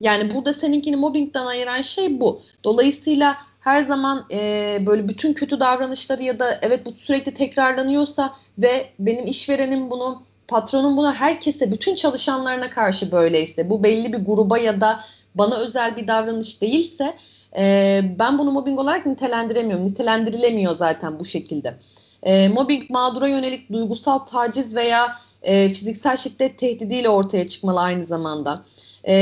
Yani 0.00 0.34
burada 0.34 0.54
seninkini 0.54 0.96
mobbingden 0.96 1.46
ayıran 1.46 1.80
şey 1.80 2.20
bu. 2.20 2.42
Dolayısıyla 2.64 3.36
her 3.60 3.84
zaman 3.84 4.26
e, 4.32 4.78
böyle 4.86 5.08
bütün 5.08 5.34
kötü 5.34 5.60
davranışları 5.60 6.22
ya 6.22 6.38
da 6.38 6.58
evet 6.62 6.86
bu 6.86 6.92
sürekli 6.92 7.34
tekrarlanıyorsa 7.34 8.36
ve 8.58 8.90
benim 8.98 9.26
işverenim 9.26 9.90
bunu 9.90 10.22
patronum 10.48 10.96
bunu 10.96 11.12
herkese 11.12 11.72
bütün 11.72 11.94
çalışanlarına 11.94 12.70
karşı 12.70 13.12
böyleyse 13.12 13.70
bu 13.70 13.84
belli 13.84 14.12
bir 14.12 14.18
gruba 14.18 14.58
ya 14.58 14.80
da 14.80 15.00
bana 15.34 15.56
özel 15.56 15.96
bir 15.96 16.06
davranış 16.06 16.60
değilse 16.60 17.14
e, 17.58 18.02
ben 18.18 18.38
bunu 18.38 18.52
mobbing 18.52 18.78
olarak 18.78 19.06
nitelendiremiyorum. 19.06 19.86
Nitelendirilemiyor 19.86 20.76
zaten 20.76 21.20
bu 21.20 21.24
şekilde. 21.24 21.74
E, 22.22 22.48
mobbing 22.48 22.90
mağdura 22.90 23.28
yönelik 23.28 23.72
duygusal 23.72 24.18
taciz 24.18 24.76
veya 24.76 25.16
e, 25.42 25.68
fiziksel 25.68 26.16
şiddet 26.16 26.58
tehdidiyle 26.58 27.08
ortaya 27.08 27.46
çıkmalı 27.46 27.80
aynı 27.80 28.04
zamanda. 28.04 28.64
E, 29.08 29.14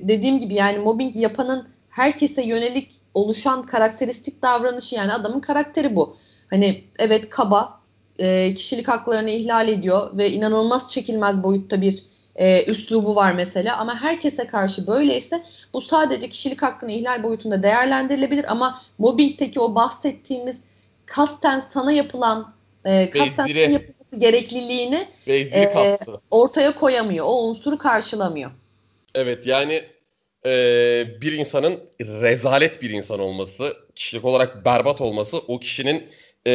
dediğim 0.00 0.38
gibi 0.38 0.54
yani 0.54 0.78
mobbing 0.78 1.16
yapanın 1.16 1.68
herkese 1.90 2.42
yönelik 2.42 3.00
oluşan 3.14 3.66
karakteristik 3.66 4.42
davranışı 4.42 4.94
yani 4.94 5.12
adamın 5.12 5.40
karakteri 5.40 5.96
bu. 5.96 6.16
Hani 6.50 6.84
evet 6.98 7.30
kaba, 7.30 7.80
e, 8.18 8.54
kişilik 8.54 8.88
haklarını 8.88 9.30
ihlal 9.30 9.68
ediyor 9.68 10.18
ve 10.18 10.30
inanılmaz 10.30 10.90
çekilmez 10.90 11.42
boyutta 11.42 11.80
bir 11.80 12.04
e, 12.36 12.64
üslubu 12.64 13.16
var 13.16 13.32
mesela 13.32 13.76
ama 13.76 14.00
herkese 14.00 14.46
karşı 14.46 14.86
böyleyse 14.86 15.42
bu 15.74 15.80
sadece 15.80 16.28
kişilik 16.28 16.62
hakkını 16.62 16.92
ihlal 16.92 17.22
boyutunda 17.22 17.62
değerlendirilebilir 17.62 18.52
ama 18.52 18.82
mobbingteki 18.98 19.60
o 19.60 19.74
bahsettiğimiz 19.74 20.62
kasten 21.06 21.60
sana 21.60 21.92
yapılan 21.92 22.54
e, 22.84 23.10
kasten 23.10 23.46
sana 23.46 23.58
yapılması 23.58 24.16
gerekliliğini 24.18 25.08
e, 25.28 25.98
ortaya 26.30 26.74
koyamıyor. 26.74 27.26
O 27.28 27.44
unsuru 27.44 27.78
karşılamıyor. 27.78 28.50
Evet 29.14 29.46
yani 29.46 29.84
e, 30.46 30.50
bir 31.20 31.32
insanın 31.32 31.80
rezalet 32.00 32.82
bir 32.82 32.90
insan 32.90 33.20
olması, 33.20 33.76
kişilik 33.94 34.24
olarak 34.24 34.64
berbat 34.64 35.00
olması 35.00 35.36
o 35.36 35.58
kişinin 35.58 36.08
e, 36.46 36.52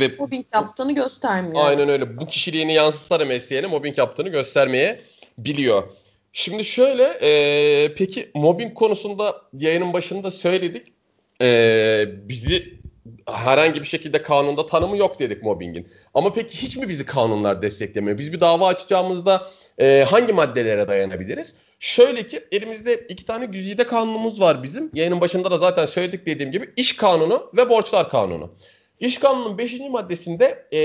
ve 0.00 0.08
mobbing 0.18 0.46
yaptığını 0.54 0.94
göstermiyor. 0.94 1.64
Aynen 1.66 1.88
öyle. 1.88 2.16
Bu 2.16 2.26
kişiliğini 2.26 2.74
yansıtsa 2.74 3.20
da 3.20 3.24
mesleğine 3.24 3.66
mobbing 3.66 3.98
yaptığını 3.98 4.28
göstermeye 4.28 5.00
biliyor. 5.38 5.82
Şimdi 6.32 6.64
şöyle 6.64 7.04
e, 7.22 7.94
peki 7.94 8.30
mobbing 8.34 8.74
konusunda 8.74 9.42
yayının 9.58 9.92
başında 9.92 10.30
söyledik. 10.30 10.92
E, 11.42 12.04
bizi 12.28 12.82
herhangi 13.26 13.80
bir 13.80 13.86
şekilde 13.86 14.22
kanunda 14.22 14.66
tanımı 14.66 14.96
yok 14.96 15.18
dedik 15.20 15.42
mobbingin. 15.42 15.88
Ama 16.14 16.34
peki 16.34 16.62
hiç 16.62 16.76
mi 16.76 16.88
bizi 16.88 17.06
kanunlar 17.06 17.62
desteklemiyor? 17.62 18.18
Biz 18.18 18.32
bir 18.32 18.40
dava 18.40 18.68
açacağımızda 18.68 19.46
e, 19.78 20.04
hangi 20.08 20.32
maddelere 20.32 20.88
dayanabiliriz? 20.88 21.54
Şöyle 21.78 22.26
ki 22.26 22.44
elimizde 22.52 22.94
iki 23.08 23.26
tane 23.26 23.46
güzide 23.46 23.86
kanunumuz 23.86 24.40
var 24.40 24.62
bizim. 24.62 24.90
Yayının 24.94 25.20
başında 25.20 25.50
da 25.50 25.58
zaten 25.58 25.86
söyledik 25.86 26.26
dediğim 26.26 26.52
gibi 26.52 26.70
iş 26.76 26.96
kanunu 26.96 27.50
ve 27.56 27.68
borçlar 27.68 28.10
kanunu. 28.10 28.54
İş 29.00 29.18
kanunun 29.18 29.58
5. 29.58 29.80
maddesinde 29.90 30.66
e, 30.72 30.80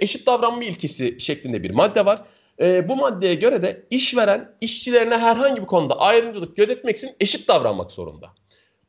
eşit 0.00 0.26
davranma 0.26 0.64
ilkesi 0.64 1.20
şeklinde 1.20 1.62
bir 1.62 1.70
madde 1.70 2.06
var. 2.06 2.22
E, 2.60 2.88
bu 2.88 2.96
maddeye 2.96 3.34
göre 3.34 3.62
de 3.62 3.86
işveren 3.90 4.52
işçilerine 4.60 5.16
herhangi 5.16 5.60
bir 5.60 5.66
konuda 5.66 6.00
ayrımcılık 6.00 6.56
gözetmek 6.56 7.04
eşit 7.20 7.48
davranmak 7.48 7.92
zorunda. 7.92 8.30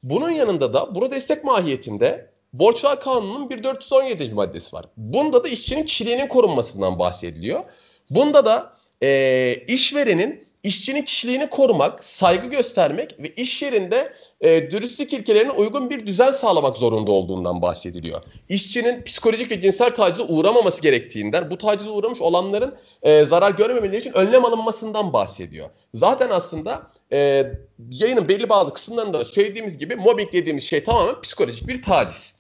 Bunun 0.04 0.30
yanında 0.30 0.74
da 0.74 0.96
bunu 0.96 1.12
destek 1.12 1.44
mahiyetinde 1.44 2.32
Borçlar 2.54 3.02
Kanunu'nun 3.02 3.50
bir 3.50 3.64
417. 3.64 4.34
maddesi 4.34 4.76
var. 4.76 4.86
Bunda 4.98 5.44
da 5.44 5.48
işçinin 5.48 5.84
kişiliğinin 5.84 6.28
korunmasından 6.28 7.00
bahsediliyor. 7.00 7.64
Bunda 8.10 8.46
da 8.46 8.74
e, 9.04 9.56
işverenin 9.68 10.51
işçinin 10.64 11.02
kişiliğini 11.02 11.50
korumak, 11.50 12.04
saygı 12.04 12.48
göstermek 12.48 13.20
ve 13.20 13.30
iş 13.36 13.62
yerinde 13.62 14.14
e, 14.42 14.72
dürüstlük 14.72 15.14
ilkelerine 15.14 15.52
uygun 15.52 15.90
bir 15.90 16.06
düzen 16.06 16.32
sağlamak 16.32 16.78
zorunda 16.78 17.12
olduğundan 17.12 17.62
bahsediliyor. 17.62 18.22
İşçinin 18.50 19.04
psikolojik 19.04 19.52
ve 19.52 19.62
cinsel 19.62 19.96
tacize 19.96 20.24
uğramaması 20.24 20.82
gerektiğinden, 20.82 21.50
bu 21.50 21.58
tacize 21.58 21.90
uğramış 21.90 22.22
olanların 22.22 22.76
e, 23.04 23.24
zarar 23.24 23.52
görmemeleri 23.52 24.00
için 24.00 24.14
önlem 24.14 24.46
alınmasından 24.46 25.14
bahsediyor. 25.14 25.70
Zaten 25.94 26.30
aslında 26.30 26.88
e, 27.12 27.52
yayının 27.90 28.28
belli 28.28 28.50
bazı 28.50 28.74
kısımlarında 28.74 29.26
söylediğimiz 29.26 29.78
gibi 29.78 29.96
mobbing 29.96 30.34
dediğimiz 30.34 30.64
şey 30.64 30.84
tamamen 30.84 31.22
psikolojik 31.22 31.68
bir 31.68 31.82
taciz. 31.82 32.34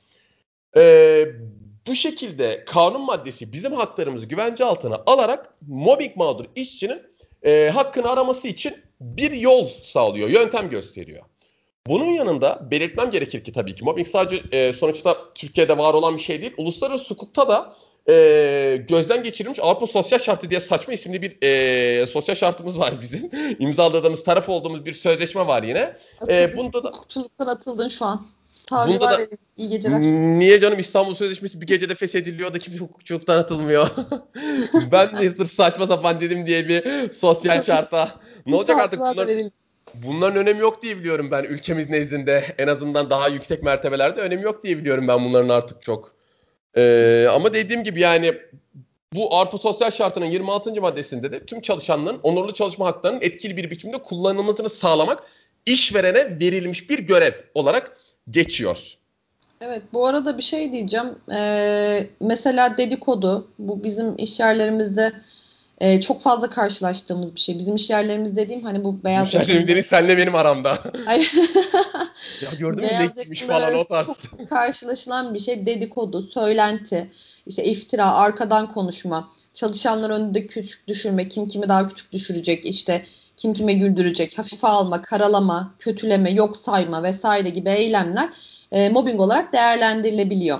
E, 0.77 1.25
bu 1.87 1.95
şekilde 1.95 2.65
kanun 2.65 3.01
maddesi 3.01 3.53
bizim 3.53 3.73
haklarımızı 3.73 4.25
güvence 4.25 4.65
altına 4.65 5.03
alarak 5.05 5.53
mobbing 5.67 6.15
mağdur 6.15 6.45
işçinin 6.55 7.10
e, 7.43 7.69
hakkını 7.69 8.09
araması 8.09 8.47
için 8.47 8.73
bir 9.01 9.31
yol 9.31 9.69
sağlıyor, 9.83 10.29
yöntem 10.29 10.69
gösteriyor. 10.69 11.23
Bunun 11.87 12.05
yanında 12.05 12.67
belirtmem 12.71 13.11
gerekir 13.11 13.43
ki 13.43 13.53
tabii 13.53 13.75
ki 13.75 13.83
mobbing 13.83 14.07
sadece 14.07 14.57
e, 14.57 14.73
sonuçta 14.73 15.17
Türkiye'de 15.35 15.77
var 15.77 15.93
olan 15.93 16.17
bir 16.17 16.21
şey 16.21 16.41
değil. 16.41 16.53
Uluslararası 16.57 17.13
hukukta 17.13 17.47
da 17.47 17.75
e, 18.09 18.85
gözden 18.89 19.23
geçirilmiş 19.23 19.59
Avrupa 19.61 19.87
Sosyal 19.87 20.19
Şartı 20.19 20.49
diye 20.49 20.59
saçma 20.59 20.93
isimli 20.93 21.21
bir 21.21 21.37
e, 21.43 22.07
sosyal 22.07 22.35
şartımız 22.35 22.79
var 22.79 23.01
bizim. 23.01 23.29
İmzaladığımız 23.59 24.23
taraf 24.23 24.49
olduğumuz 24.49 24.85
bir 24.85 24.93
sözleşme 24.93 25.47
var 25.47 25.63
yine. 25.63 25.97
E, 26.27 26.53
bunda 26.57 26.83
da 26.83 26.87
hukukçuluktan 26.89 27.47
atıldın 27.47 27.87
şu 27.87 28.05
an. 28.05 28.27
Savcılar 28.71 29.19
da, 29.19 29.27
iyi 29.57 29.69
geceler. 29.69 29.99
Niye 29.99 30.59
canım 30.59 30.79
İstanbul 30.79 31.15
Sözleşmesi 31.15 31.61
bir 31.61 31.67
gecede 31.67 31.95
feshediliyor 31.95 32.53
da 32.53 32.59
kimse 32.59 32.79
hukukçuluktan 32.79 33.37
atılmıyor. 33.37 33.89
ben 34.91 35.17
de 35.17 35.29
sırf 35.29 35.51
saçma 35.51 35.87
sapan 35.87 36.21
dedim 36.21 36.47
diye 36.47 36.67
bir 36.67 37.11
sosyal 37.11 37.61
şarta. 37.65 38.11
ne 38.45 38.55
olacak 38.55 38.79
artık 38.79 38.99
bunlar, 38.99 39.29
bunların 39.93 40.37
önemi 40.37 40.59
yok 40.59 40.83
diye 40.83 40.97
biliyorum 40.97 41.31
ben 41.31 41.43
ülkemiz 41.43 41.89
nezdinde. 41.89 42.55
En 42.57 42.67
azından 42.67 43.09
daha 43.09 43.27
yüksek 43.27 43.63
mertebelerde 43.63 44.21
önemi 44.21 44.43
yok 44.43 44.63
diye 44.63 44.77
biliyorum 44.77 45.07
ben 45.07 45.25
bunların 45.25 45.49
artık 45.49 45.81
çok. 45.81 46.15
Ee, 46.77 47.27
ama 47.31 47.53
dediğim 47.53 47.83
gibi 47.83 47.99
yani 47.99 48.33
bu 49.13 49.35
Avrupa 49.35 49.57
Sosyal 49.57 49.91
Şartı'nın 49.91 50.25
26. 50.25 50.81
maddesinde 50.81 51.31
de 51.31 51.45
tüm 51.45 51.61
çalışanların 51.61 52.19
onurlu 52.23 52.53
çalışma 52.53 52.85
haklarının 52.85 53.21
etkili 53.21 53.57
bir 53.57 53.71
biçimde 53.71 53.97
kullanılmasını 53.97 54.69
sağlamak 54.69 55.23
işverene 55.65 56.39
verilmiş 56.39 56.89
bir 56.89 56.99
görev 56.99 57.33
olarak 57.53 57.97
geçiyor. 58.29 58.97
Evet 59.61 59.81
bu 59.93 60.07
arada 60.07 60.37
bir 60.37 60.43
şey 60.43 60.71
diyeceğim. 60.71 61.15
Ee, 61.33 62.07
mesela 62.19 62.77
dedikodu 62.77 63.47
bu 63.59 63.83
bizim 63.83 64.15
iş 64.17 64.39
yerlerimizde 64.39 65.13
e, 65.81 66.01
çok 66.01 66.21
fazla 66.21 66.49
karşılaştığımız 66.49 67.35
bir 67.35 67.39
şey. 67.39 67.57
Bizim 67.57 67.75
iş 67.75 67.89
yerlerimiz 67.89 68.35
dediğim 68.35 68.63
hani 68.63 68.83
bu 68.83 69.03
beyaz 69.03 69.27
iş 69.27 69.33
yerlerim 69.33 69.63
dediğin 69.63 69.81
senle 69.81 70.17
benim 70.17 70.35
aramda. 70.35 70.83
ya 72.41 72.51
gördün 72.59 72.81
mü 72.81 72.87
ne 73.27 73.35
falan 73.35 73.75
o 73.75 73.87
tarz. 73.87 74.07
Çok 74.07 74.49
karşılaşılan 74.49 75.33
bir 75.33 75.39
şey 75.39 75.65
dedikodu, 75.65 76.23
söylenti, 76.23 77.11
işte 77.45 77.63
iftira, 77.63 78.11
arkadan 78.11 78.71
konuşma, 78.71 79.29
çalışanlar 79.53 80.09
önünde 80.09 80.47
küçük 80.47 80.87
düşürme, 80.87 81.27
kim 81.27 81.47
kimi 81.47 81.69
daha 81.69 81.87
küçük 81.87 82.11
düşürecek, 82.11 82.65
işte 82.65 83.05
kim 83.41 83.53
kime 83.53 83.73
güldürecek, 83.73 84.37
hafife 84.37 84.67
alma, 84.67 85.01
karalama, 85.01 85.75
kötüleme, 85.79 86.31
yok 86.31 86.57
sayma 86.57 87.03
vesaire 87.03 87.49
gibi 87.49 87.69
eylemler 87.69 88.29
e, 88.71 88.89
mobbing 88.89 89.19
olarak 89.19 89.53
değerlendirilebiliyor. 89.53 90.59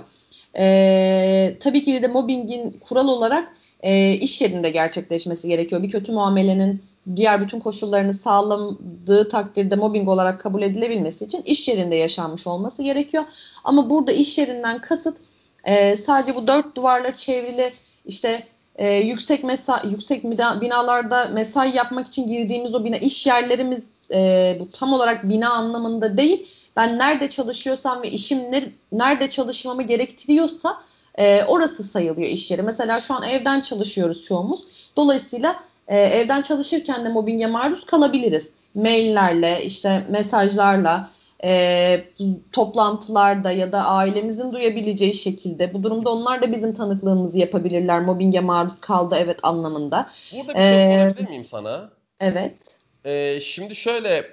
E, 0.58 1.58
tabii 1.60 1.82
ki 1.82 2.04
de 2.04 2.08
mobbingin 2.08 2.80
kural 2.88 3.08
olarak 3.08 3.56
e, 3.84 4.14
iş 4.14 4.42
yerinde 4.42 4.70
gerçekleşmesi 4.70 5.48
gerekiyor. 5.48 5.84
Bir 5.84 5.92
kötü 5.92 6.12
muamelenin 6.12 6.84
diğer 7.16 7.42
bütün 7.42 7.60
koşullarını 7.60 8.14
sağladığı 8.14 9.30
takdirde 9.30 9.76
mobbing 9.76 10.10
olarak 10.10 10.42
kabul 10.42 10.62
edilebilmesi 10.62 11.26
için 11.26 11.42
iş 11.42 11.68
yerinde 11.68 11.96
yaşanmış 11.96 12.48
olması 12.48 12.84
gerekiyor. 12.84 13.24
Ama 13.64 13.90
burada 13.90 14.12
iş 14.12 14.38
yerinden 14.38 14.82
kasıt 14.82 15.18
e, 15.64 15.96
sadece 15.96 16.36
bu 16.36 16.48
dört 16.48 16.76
duvarla 16.76 17.16
çevrili 17.16 17.74
işte 18.06 18.44
e, 18.76 18.94
yüksek 18.94 19.44
mesa 19.44 19.82
yüksek 19.92 20.24
binalarda 20.62 21.26
mesai 21.26 21.76
yapmak 21.76 22.08
için 22.08 22.28
girdiğimiz 22.28 22.76
o 22.76 22.84
bina 22.86 22.98
iş 22.98 23.28
yerlerimiz 23.28 23.84
e, 24.14 24.58
bu 24.60 24.72
tam 24.72 24.94
olarak 24.94 25.30
bina 25.30 25.50
anlamında 25.50 26.18
değil. 26.18 26.48
Ben 26.76 27.00
nerede 27.00 27.30
çalışıyorsam 27.30 28.02
ve 28.02 28.12
işim 28.12 28.52
ne, 28.52 28.64
nerede 28.92 29.30
çalışmamı 29.30 29.84
gerektiriyorsa 29.84 30.82
e, 31.20 31.44
orası 31.44 31.84
sayılıyor 31.84 32.30
iş 32.30 32.52
yeri. 32.52 32.62
Mesela 32.62 33.02
şu 33.02 33.14
an 33.14 33.24
evden 33.24 33.62
çalışıyoruz 33.62 34.24
çoğumuz. 34.24 34.64
Dolayısıyla 34.98 35.60
e, 35.88 35.98
evden 36.00 36.42
çalışırken 36.42 37.06
de 37.06 37.10
mobbinge 37.10 37.48
maruz 37.48 37.86
kalabiliriz. 37.86 38.52
Maillerle, 38.76 39.66
işte 39.66 40.06
mesajlarla, 40.10 41.10
e, 41.44 42.04
toplantılarda 42.52 43.52
ya 43.52 43.72
da 43.72 43.86
ailemizin 43.86 44.52
duyabileceği 44.52 45.14
şekilde 45.14 45.74
bu 45.74 45.84
durumda 45.84 46.10
onlar 46.10 46.42
da 46.42 46.52
bizim 46.52 46.74
tanıklığımızı 46.74 47.38
yapabilirler. 47.38 48.02
Mobbinge 48.02 48.40
maruz 48.40 48.74
kaldı 48.82 49.16
evet 49.20 49.40
anlamında. 49.44 50.10
Burada 50.34 50.54
bir 50.54 50.60
ee, 50.60 50.90
soru 50.90 51.00
sorabilir 51.00 51.30
miyim 51.30 51.46
sana? 51.52 51.90
Evet. 52.20 52.80
Ee, 53.06 53.42
şimdi 53.42 53.76
şöyle 53.76 54.26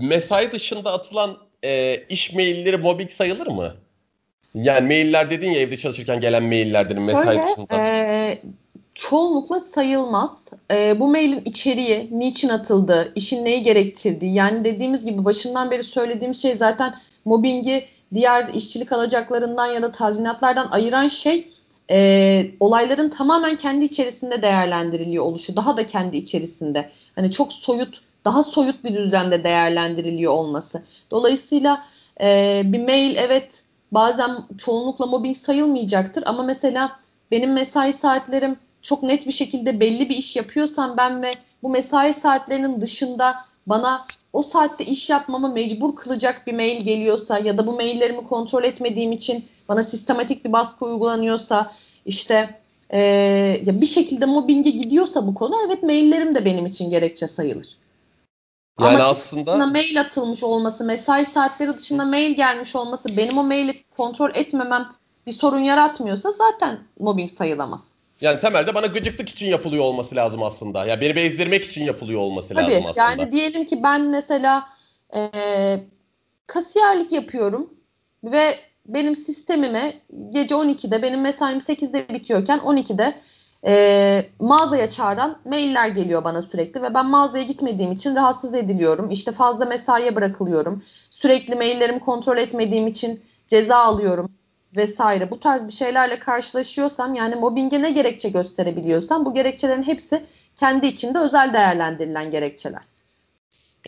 mesai 0.00 0.52
dışında 0.52 0.92
atılan 0.92 1.38
e, 1.64 2.02
iş 2.08 2.32
mailleri 2.34 2.76
mobbing 2.76 3.10
sayılır 3.10 3.46
mı? 3.46 3.74
Yani 4.54 4.86
mailler 4.86 5.30
dedin 5.30 5.50
ya 5.50 5.60
evde 5.60 5.76
çalışırken 5.76 6.20
gelen 6.20 6.42
maillerden 6.42 7.02
mesai 7.02 7.42
dışında. 7.46 7.88
E, 7.88 8.38
çoğunlukla 8.94 9.60
sayılmaz. 9.60 10.51
E, 10.72 11.00
bu 11.00 11.08
mailin 11.08 11.42
içeriği, 11.44 12.08
niçin 12.12 12.48
atıldı, 12.48 13.12
işin 13.14 13.44
neyi 13.44 13.62
gerektirdiği 13.62 14.34
yani 14.34 14.64
dediğimiz 14.64 15.04
gibi 15.04 15.24
başından 15.24 15.70
beri 15.70 15.82
söylediğim 15.82 16.34
şey 16.34 16.54
zaten 16.54 16.94
mobbingi 17.24 17.84
diğer 18.14 18.54
işçilik 18.54 18.92
alacaklarından 18.92 19.66
ya 19.66 19.82
da 19.82 19.92
tazminatlardan 19.92 20.68
ayıran 20.70 21.08
şey 21.08 21.48
e, 21.90 22.50
olayların 22.60 23.08
tamamen 23.08 23.56
kendi 23.56 23.84
içerisinde 23.84 24.42
değerlendiriliyor 24.42 25.24
oluşu. 25.24 25.56
Daha 25.56 25.76
da 25.76 25.86
kendi 25.86 26.16
içerisinde. 26.16 26.90
Hani 27.14 27.32
çok 27.32 27.52
soyut, 27.52 28.00
daha 28.24 28.42
soyut 28.42 28.84
bir 28.84 28.94
düzlemde 28.94 29.44
değerlendiriliyor 29.44 30.32
olması. 30.32 30.82
Dolayısıyla 31.10 31.84
e, 32.20 32.62
bir 32.64 32.80
mail 32.80 33.16
evet 33.16 33.62
bazen 33.92 34.30
çoğunlukla 34.58 35.06
mobbing 35.06 35.36
sayılmayacaktır 35.36 36.22
ama 36.26 36.42
mesela 36.42 37.00
benim 37.30 37.52
mesai 37.52 37.92
saatlerim 37.92 38.56
çok 38.82 39.02
net 39.02 39.26
bir 39.26 39.32
şekilde 39.32 39.80
belli 39.80 40.08
bir 40.08 40.16
iş 40.16 40.36
yapıyorsam 40.36 40.96
ben 40.96 41.22
ve 41.22 41.32
bu 41.62 41.68
mesai 41.68 42.14
saatlerinin 42.14 42.80
dışında 42.80 43.36
bana 43.66 44.06
o 44.32 44.42
saatte 44.42 44.84
iş 44.84 45.10
yapmamı 45.10 45.52
mecbur 45.52 45.96
kılacak 45.96 46.46
bir 46.46 46.52
mail 46.52 46.84
geliyorsa 46.84 47.38
ya 47.38 47.58
da 47.58 47.66
bu 47.66 47.72
maillerimi 47.72 48.24
kontrol 48.24 48.64
etmediğim 48.64 49.12
için 49.12 49.44
bana 49.68 49.82
sistematik 49.82 50.44
bir 50.44 50.52
baskı 50.52 50.84
uygulanıyorsa 50.84 51.72
işte 52.06 52.60
e, 52.90 53.00
ya 53.64 53.80
bir 53.80 53.86
şekilde 53.86 54.26
mobbinge 54.26 54.70
gidiyorsa 54.70 55.26
bu 55.26 55.34
konu 55.34 55.54
evet 55.66 55.82
maillerim 55.82 56.34
de 56.34 56.44
benim 56.44 56.66
için 56.66 56.90
gerekçe 56.90 57.28
sayılır. 57.28 57.66
Yani 58.80 58.96
Ama 58.96 59.04
aslında 59.04 59.66
mail 59.66 60.00
atılmış 60.00 60.44
olması, 60.44 60.84
mesai 60.84 61.26
saatleri 61.26 61.76
dışında 61.76 62.04
mail 62.04 62.34
gelmiş 62.34 62.76
olması 62.76 63.16
benim 63.16 63.38
o 63.38 63.44
maili 63.44 63.84
kontrol 63.96 64.30
etmemem 64.34 64.92
bir 65.26 65.32
sorun 65.32 65.58
yaratmıyorsa 65.58 66.30
zaten 66.30 66.78
mobbing 66.98 67.30
sayılamaz. 67.30 67.91
Yani 68.22 68.40
temelde 68.40 68.74
bana 68.74 68.86
gıcıklık 68.86 69.28
için 69.28 69.46
yapılıyor 69.46 69.84
olması 69.84 70.16
lazım 70.16 70.42
aslında. 70.42 70.78
Ya 70.78 70.86
yani 70.86 71.00
beni 71.00 71.16
bezdirmek 71.16 71.64
için 71.64 71.84
yapılıyor 71.84 72.20
olması 72.20 72.54
Tabii, 72.54 72.72
lazım 72.72 72.86
aslında. 72.86 73.22
Yani 73.22 73.32
diyelim 73.32 73.64
ki 73.64 73.82
ben 73.82 74.02
mesela 74.02 74.68
e, 75.16 75.30
kasiyerlik 76.46 77.12
yapıyorum 77.12 77.70
ve 78.24 78.54
benim 78.86 79.16
sistemime 79.16 79.94
gece 80.30 80.54
12'de 80.54 81.02
benim 81.02 81.20
mesaim 81.20 81.58
8'de 81.58 82.08
bitiyorken 82.08 82.58
12'de 82.58 83.14
e, 83.66 84.24
mağazaya 84.40 84.90
çağıran 84.90 85.38
mailler 85.44 85.88
geliyor 85.88 86.24
bana 86.24 86.42
sürekli 86.42 86.82
ve 86.82 86.94
ben 86.94 87.06
mağazaya 87.06 87.44
gitmediğim 87.44 87.92
için 87.92 88.16
rahatsız 88.16 88.54
ediliyorum. 88.54 89.10
İşte 89.10 89.32
fazla 89.32 89.64
mesaiye 89.64 90.16
bırakılıyorum. 90.16 90.82
Sürekli 91.10 91.54
maillerimi 91.54 92.00
kontrol 92.00 92.38
etmediğim 92.38 92.86
için 92.86 93.20
ceza 93.48 93.76
alıyorum 93.76 94.30
vesaire. 94.76 95.30
Bu 95.30 95.40
tarz 95.40 95.66
bir 95.66 95.72
şeylerle 95.72 96.18
karşılaşıyorsam 96.18 97.14
yani 97.14 97.36
mobbinge 97.36 97.82
ne 97.82 97.90
gerekçe 97.90 98.28
gösterebiliyorsam 98.28 99.24
bu 99.24 99.34
gerekçelerin 99.34 99.82
hepsi 99.82 100.22
kendi 100.56 100.86
içinde 100.86 101.18
özel 101.18 101.52
değerlendirilen 101.54 102.30
gerekçeler. 102.30 102.82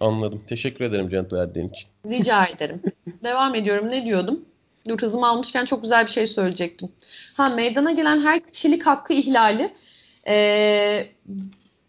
Anladım. 0.01 0.43
Teşekkür 0.47 0.85
ederim 0.85 1.09
cevap 1.11 1.33
verdiğin 1.33 1.69
için. 1.69 1.89
Rica 2.11 2.47
ederim. 2.47 2.83
Devam 3.23 3.55
ediyorum. 3.55 3.89
Ne 3.91 4.07
diyordum? 4.07 4.45
Dur 4.89 5.01
hızımı 5.01 5.27
almışken 5.27 5.65
çok 5.65 5.83
güzel 5.83 6.07
bir 6.07 6.11
şey 6.11 6.27
söyleyecektim. 6.27 6.89
Ha 7.37 7.49
meydana 7.49 7.93
gelen 7.93 8.19
her 8.19 8.41
kişilik 8.41 8.87
hakkı 8.87 9.13
ihlali 9.13 9.71
ee, 10.29 11.07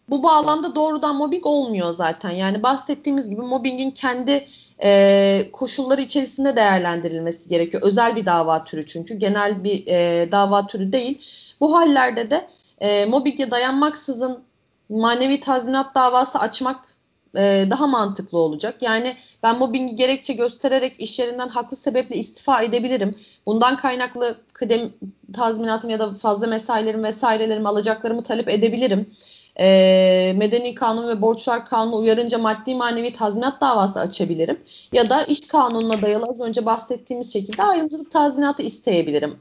bu 0.08 0.22
bağlamda 0.22 0.74
doğrudan 0.74 1.16
mobbing 1.16 1.46
olmuyor 1.46 1.94
zaten. 1.94 2.30
Yani 2.30 2.62
bahsettiğimiz 2.62 3.30
gibi 3.30 3.42
mobbingin 3.42 3.90
kendi 3.90 4.48
e, 4.82 5.48
koşulları 5.52 6.00
içerisinde 6.00 6.56
değerlendirilmesi 6.56 7.48
gerekiyor. 7.48 7.82
Özel 7.82 8.16
bir 8.16 8.26
dava 8.26 8.64
türü 8.64 8.86
çünkü 8.86 9.14
genel 9.14 9.64
bir 9.64 9.86
e, 9.86 10.28
dava 10.32 10.66
türü 10.66 10.92
değil. 10.92 11.22
Bu 11.60 11.76
hallerde 11.76 12.30
de 12.30 12.48
e, 12.80 13.04
mobbinge 13.04 13.50
dayanmaksızın 13.50 14.44
manevi 14.88 15.40
tazminat 15.40 15.94
davası 15.94 16.38
açmak 16.38 16.96
e, 17.36 17.66
daha 17.70 17.86
mantıklı 17.86 18.38
olacak. 18.38 18.82
Yani 18.82 19.16
ben 19.42 19.58
mobbingi 19.58 19.96
gerekçe 19.96 20.32
göstererek 20.32 21.00
iş 21.00 21.18
yerinden 21.18 21.48
haklı 21.48 21.76
sebeple 21.76 22.16
istifa 22.16 22.62
edebilirim. 22.62 23.14
Bundan 23.46 23.76
kaynaklı 23.76 24.36
kıdem 24.52 24.92
tazminatım 25.32 25.90
ya 25.90 25.98
da 25.98 26.14
fazla 26.14 26.46
mesailerim 26.46 27.02
vesairelerimi 27.02 27.68
alacaklarımı 27.68 28.22
talep 28.22 28.48
edebilirim. 28.48 29.10
E, 29.60 30.34
medeni 30.36 30.74
kanun 30.74 31.08
ve 31.08 31.22
borçlar 31.22 31.66
kanunu 31.66 31.96
uyarınca 31.96 32.38
maddi 32.38 32.74
manevi 32.74 33.12
tazminat 33.12 33.60
davası 33.60 34.00
açabilirim. 34.00 34.60
Ya 34.92 35.10
da 35.10 35.24
iş 35.24 35.40
kanununa 35.40 36.02
dayalı 36.02 36.26
az 36.26 36.40
önce 36.40 36.66
bahsettiğimiz 36.66 37.32
şekilde 37.32 37.62
ayrımcılık 37.62 38.10
tazminatı 38.10 38.62
isteyebilirim. 38.62 39.36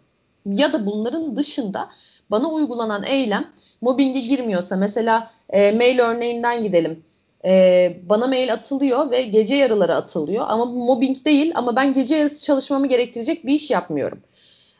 Ya 0.45 0.74
da 0.74 0.86
bunların 0.86 1.36
dışında 1.38 1.89
bana 2.31 2.50
uygulanan 2.50 3.03
eylem 3.03 3.48
mobbinge 3.81 4.19
girmiyorsa 4.19 4.75
mesela 4.75 5.32
e, 5.49 5.71
mail 5.71 5.99
örneğinden 5.99 6.63
gidelim 6.63 7.04
e, 7.45 7.97
bana 8.10 8.28
mail 8.28 8.54
atılıyor 8.54 9.12
ve 9.12 9.23
gece 9.23 9.56
yarıları 9.56 9.95
atılıyor. 9.95 10.45
Ama 10.47 10.67
bu 10.67 10.86
mobbing 10.86 11.25
değil 11.25 11.51
ama 11.56 11.75
ben 11.75 11.93
gece 11.93 12.15
yarısı 12.15 12.43
çalışmamı 12.43 12.88
gerektirecek 12.88 13.45
bir 13.45 13.54
iş 13.54 13.71
yapmıyorum. 13.71 14.19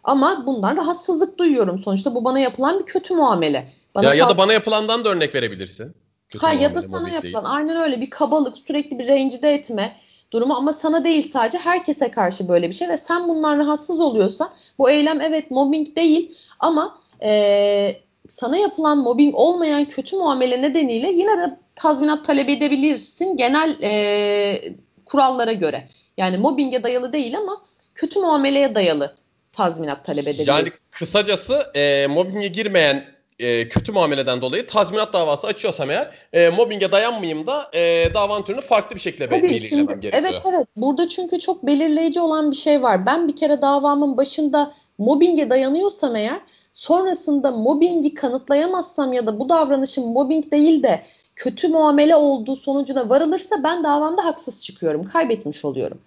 Ama 0.04 0.44
bundan 0.46 0.78
rahatsızlık 0.78 1.38
duyuyorum. 1.38 1.80
Sonuçta 1.80 2.16
bu 2.16 2.24
bana 2.24 2.40
yapılan 2.40 2.80
bir 2.80 2.86
kötü 2.86 3.14
muamele. 3.14 3.68
Bana 3.96 4.08
ya, 4.08 4.14
ya 4.14 4.30
da 4.30 4.38
bana 4.38 4.54
yapılandan 4.54 5.06
da 5.06 5.10
örnek 5.10 5.36
verebilirsin. 5.36 5.96
Kötü 6.30 6.46
ha 6.46 6.54
ya 6.54 6.76
da 6.76 6.82
sana 6.82 7.10
yapılan 7.10 7.24
değil. 7.24 7.36
aynen 7.44 7.78
öyle 7.78 8.02
bir 8.02 8.10
kabalık 8.10 8.58
sürekli 8.58 9.00
bir 9.00 9.08
rencide 9.08 9.54
etme 9.54 9.96
durumu 10.32 10.54
ama 10.54 10.74
sana 10.74 11.04
değil 11.04 11.32
sadece 11.32 11.58
herkese 11.58 12.12
karşı 12.12 12.48
böyle 12.48 12.70
bir 12.70 12.74
şey 12.74 12.90
ve 12.90 12.98
sen 12.98 13.28
bundan 13.28 13.60
rahatsız 13.60 14.00
oluyorsan 14.00 14.50
bu 14.78 14.90
eylem 14.90 15.22
evet 15.22 15.52
mobbing 15.52 15.96
değil 15.96 16.38
ama 16.60 16.98
e, 17.22 17.96
sana 18.30 18.58
yapılan 18.58 18.98
mobbing 18.98 19.36
olmayan 19.36 19.86
kötü 19.86 20.16
muamele 20.16 20.62
nedeniyle 20.62 21.08
yine 21.08 21.38
de 21.38 21.58
tazminat 21.76 22.26
talep 22.26 22.50
edebilirsin 22.50 23.38
genel 23.38 23.78
e, 23.84 24.76
kurallara 25.06 25.54
göre. 25.54 25.88
Yani 26.18 26.38
mobbinge 26.38 26.84
dayalı 26.84 27.14
değil 27.14 27.38
ama 27.38 27.62
kötü 27.96 28.20
muameleye 28.20 28.76
dayalı 28.76 29.16
tazminat 29.52 30.06
talep 30.06 30.28
edebilirsin. 30.28 30.52
Yani 30.52 30.72
kısacası 30.92 31.72
e, 31.76 32.08
mobbinge 32.08 32.48
girmeyen 32.48 33.15
e, 33.40 33.70
kötü 33.70 33.92
muameleden 33.92 34.42
dolayı 34.42 34.68
tazminat 34.68 35.14
davası 35.14 35.48
açıyorsam 35.48 35.90
eğer 35.90 36.12
e, 36.34 36.50
mobbinge 36.50 36.92
dayanmayayım 36.92 37.48
da 37.48 37.70
e, 37.74 38.14
davanın 38.14 38.44
türünü 38.44 38.62
farklı 38.62 38.96
bir 38.96 39.02
şekilde 39.02 39.28
Tabii, 39.28 39.44
belirlemem 39.44 40.02
gerekiyor. 40.02 40.24
Evet 40.32 40.42
evet 40.50 40.68
burada 40.76 41.08
çünkü 41.08 41.40
çok 41.40 41.66
belirleyici 41.66 42.20
olan 42.20 42.52
bir 42.52 42.56
şey 42.56 42.82
var. 42.82 43.06
Ben 43.06 43.28
bir 43.28 43.36
kere 43.36 43.62
davamın 43.62 44.18
başında 44.18 44.74
mobbinge 44.98 45.50
dayanıyorsam 45.50 46.16
eğer 46.16 46.40
sonrasında 46.74 47.52
mobbingi 47.52 48.14
kanıtlayamazsam 48.14 49.14
ya 49.14 49.26
da 49.26 49.40
bu 49.40 49.50
davranışın 49.50 50.08
mobbing 50.08 50.52
değil 50.52 50.84
de 50.84 51.02
kötü 51.36 51.68
muamele 51.68 52.16
olduğu 52.16 52.56
sonucuna 52.56 53.10
varılırsa 53.10 53.64
ben 53.64 53.84
davamda 53.84 54.26
haksız 54.26 54.64
çıkıyorum. 54.64 55.04
Kaybetmiş 55.04 55.66
oluyorum. 55.66 56.00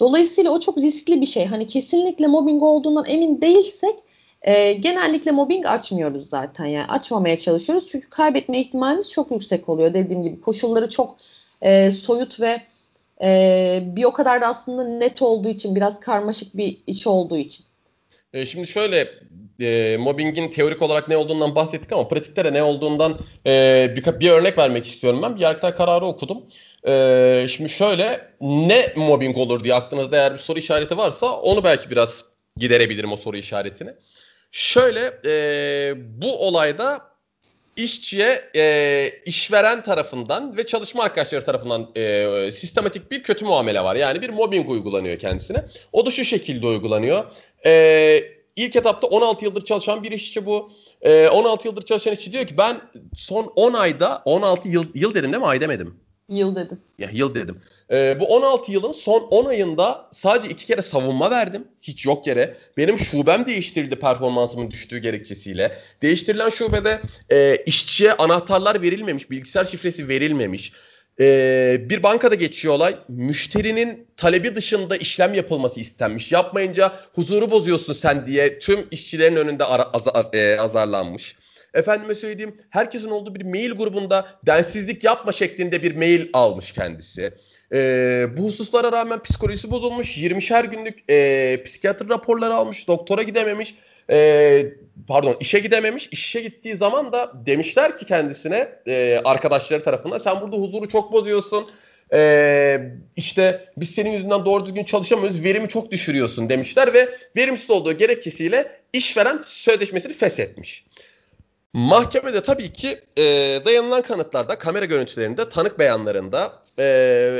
Dolayısıyla 0.00 0.50
o 0.50 0.60
çok 0.60 0.78
riskli 0.78 1.20
bir 1.20 1.26
şey. 1.26 1.46
Hani 1.46 1.66
kesinlikle 1.66 2.26
mobbing 2.26 2.62
olduğundan 2.62 3.04
emin 3.06 3.40
değilsek 3.40 3.94
e, 4.42 4.72
genellikle 4.72 5.30
mobbing 5.30 5.66
açmıyoruz 5.66 6.28
zaten. 6.28 6.66
Yani 6.66 6.86
açmamaya 6.86 7.36
çalışıyoruz. 7.36 7.86
Çünkü 7.86 8.10
kaybetme 8.10 8.60
ihtimalimiz 8.60 9.10
çok 9.10 9.30
yüksek 9.30 9.68
oluyor. 9.68 9.94
Dediğim 9.94 10.22
gibi 10.22 10.40
koşulları 10.40 10.88
çok 10.88 11.16
e, 11.62 11.90
soyut 11.90 12.40
ve 12.40 12.62
e, 13.22 13.80
bir 13.82 14.04
o 14.04 14.12
kadar 14.12 14.40
da 14.40 14.46
aslında 14.46 14.84
net 14.84 15.22
olduğu 15.22 15.48
için 15.48 15.74
biraz 15.74 16.00
karmaşık 16.00 16.56
bir 16.56 16.76
iş 16.86 17.06
olduğu 17.06 17.36
için. 17.36 17.64
E, 18.32 18.46
şimdi 18.46 18.66
şöyle 18.66 19.08
e, 19.60 19.96
mobbingin 19.96 20.52
teorik 20.52 20.82
olarak 20.82 21.08
ne 21.08 21.16
olduğundan 21.16 21.54
bahsettik 21.54 21.92
ama 21.92 22.08
pratikte 22.08 22.44
de 22.44 22.52
ne 22.52 22.62
olduğundan 22.62 23.18
e, 23.46 23.92
bir, 23.96 24.20
bir 24.20 24.30
örnek 24.30 24.58
vermek 24.58 24.86
istiyorum 24.86 25.22
ben. 25.22 25.36
Bir 25.36 25.40
Yargıtay 25.40 25.74
kararı 25.74 26.06
okudum. 26.06 26.42
E, 26.88 27.46
şimdi 27.50 27.70
şöyle 27.70 28.30
ne 28.40 28.92
mobbing 28.96 29.36
olur 29.36 29.64
diye 29.64 29.74
aklınızda 29.74 30.16
eğer 30.16 30.34
bir 30.34 30.38
soru 30.38 30.58
işareti 30.58 30.96
varsa 30.96 31.40
onu 31.40 31.64
belki 31.64 31.90
biraz 31.90 32.24
giderebilirim 32.56 33.12
o 33.12 33.16
soru 33.16 33.36
işaretini. 33.36 33.90
Şöyle 34.52 35.20
e, 35.24 35.94
bu 36.22 36.46
olayda 36.46 37.08
işçiye 37.76 38.50
e, 38.56 39.10
işveren 39.24 39.82
tarafından 39.82 40.56
ve 40.56 40.66
çalışma 40.66 41.02
arkadaşları 41.02 41.44
tarafından 41.44 41.88
e, 41.96 42.52
sistematik 42.52 43.10
bir 43.10 43.22
kötü 43.22 43.44
muamele 43.44 43.80
var. 43.80 43.96
Yani 43.96 44.22
bir 44.22 44.30
mobbing 44.30 44.70
uygulanıyor 44.70 45.18
kendisine. 45.18 45.64
O 45.92 46.06
da 46.06 46.10
şu 46.10 46.24
şekilde 46.24 46.66
uygulanıyor. 46.66 47.24
E, 47.66 48.24
ilk 48.56 48.76
etapta 48.76 49.06
16 49.06 49.44
yıldır 49.44 49.64
çalışan 49.64 50.02
bir 50.02 50.12
işçi 50.12 50.46
bu. 50.46 50.72
E, 51.02 51.28
16 51.28 51.68
yıldır 51.68 51.82
çalışan 51.82 52.12
işçi 52.12 52.32
diyor 52.32 52.46
ki 52.46 52.58
ben 52.58 52.80
son 53.16 53.52
10 53.56 53.72
ayda 53.72 54.22
16 54.24 54.68
yıl 54.68 54.84
yıl 54.94 55.14
dedim 55.14 55.32
değil 55.32 55.42
mi 55.42 55.46
ay 55.48 55.60
demedim. 55.60 56.00
Yıl 56.28 56.56
dedim. 56.56 56.80
Ya 56.98 57.10
yıl 57.12 57.34
dedim. 57.34 57.60
Ee, 57.90 58.20
bu 58.20 58.26
16 58.26 58.72
yılın 58.72 58.92
son 58.92 59.20
10 59.20 59.44
ayında 59.44 60.06
sadece 60.12 60.48
iki 60.48 60.66
kere 60.66 60.82
savunma 60.82 61.30
verdim. 61.30 61.68
Hiç 61.82 62.06
yok 62.06 62.26
yere. 62.26 62.54
Benim 62.76 62.98
şubem 62.98 63.46
değiştirildi 63.46 63.96
performansımın 63.96 64.70
düştüğü 64.70 64.98
gerekçesiyle. 64.98 65.78
Değiştirilen 66.02 66.48
şubede 66.48 67.00
e, 67.30 67.56
işçiye 67.66 68.12
anahtarlar 68.12 68.82
verilmemiş, 68.82 69.30
bilgisayar 69.30 69.64
şifresi 69.64 70.08
verilmemiş. 70.08 70.72
Ee, 71.20 71.80
bir 71.88 72.02
bankada 72.02 72.34
geçiyor 72.34 72.74
olay. 72.74 72.96
Müşterinin 73.08 74.06
talebi 74.16 74.54
dışında 74.54 74.96
işlem 74.96 75.34
yapılması 75.34 75.80
istenmiş. 75.80 76.32
Yapmayınca 76.32 76.92
huzuru 77.14 77.50
bozuyorsun 77.50 77.92
sen 77.92 78.26
diye 78.26 78.58
tüm 78.58 78.86
işçilerin 78.90 79.36
önünde 79.36 79.64
ara, 79.64 79.82
az, 79.82 80.02
e, 80.32 80.60
azarlanmış. 80.60 81.36
Efendime 81.74 82.14
söyleyeyim 82.14 82.60
herkesin 82.70 83.10
olduğu 83.10 83.34
bir 83.34 83.44
mail 83.44 83.72
grubunda 83.72 84.26
densizlik 84.46 85.04
yapma 85.04 85.32
şeklinde 85.32 85.82
bir 85.82 85.96
mail 85.96 86.28
almış 86.32 86.72
kendisi. 86.72 87.32
E, 87.72 88.26
bu 88.36 88.44
hususlara 88.44 88.92
rağmen 88.92 89.22
psikolojisi 89.22 89.70
bozulmuş. 89.70 90.16
20'şer 90.18 90.70
günlük 90.70 91.10
e, 91.10 91.62
psikiyatri 91.62 92.08
raporları 92.08 92.54
almış. 92.54 92.88
Doktora 92.88 93.22
gidememiş. 93.22 93.74
E, 94.10 94.66
pardon 95.08 95.36
işe 95.40 95.58
gidememiş. 95.58 96.08
İşe 96.12 96.40
gittiği 96.40 96.76
zaman 96.76 97.12
da 97.12 97.32
demişler 97.46 97.98
ki 97.98 98.06
kendisine 98.06 98.68
e, 98.86 99.20
arkadaşları 99.24 99.84
tarafından 99.84 100.18
sen 100.18 100.40
burada 100.40 100.56
huzuru 100.56 100.88
çok 100.88 101.12
bozuyorsun. 101.12 101.70
E, 102.12 102.80
işte 103.16 103.68
biz 103.76 103.90
senin 103.90 104.10
yüzünden 104.10 104.44
doğru 104.44 104.66
düzgün 104.66 104.84
çalışamıyoruz. 104.84 105.44
Verimi 105.44 105.68
çok 105.68 105.90
düşürüyorsun 105.90 106.48
demişler 106.48 106.94
ve 106.94 107.18
verimsiz 107.36 107.70
olduğu 107.70 107.92
gerekçesiyle 107.92 108.80
işveren 108.92 109.42
sözleşmesini 109.46 110.12
feshetmiş. 110.12 110.84
Mahkemede 111.72 112.42
tabii 112.42 112.72
ki 112.72 113.00
e, 113.18 113.22
dayanılan 113.64 114.02
kanıtlarda, 114.02 114.58
kamera 114.58 114.84
görüntülerinde, 114.84 115.48
tanık 115.48 115.78
beyanlarında, 115.78 116.62
e, 116.78 116.84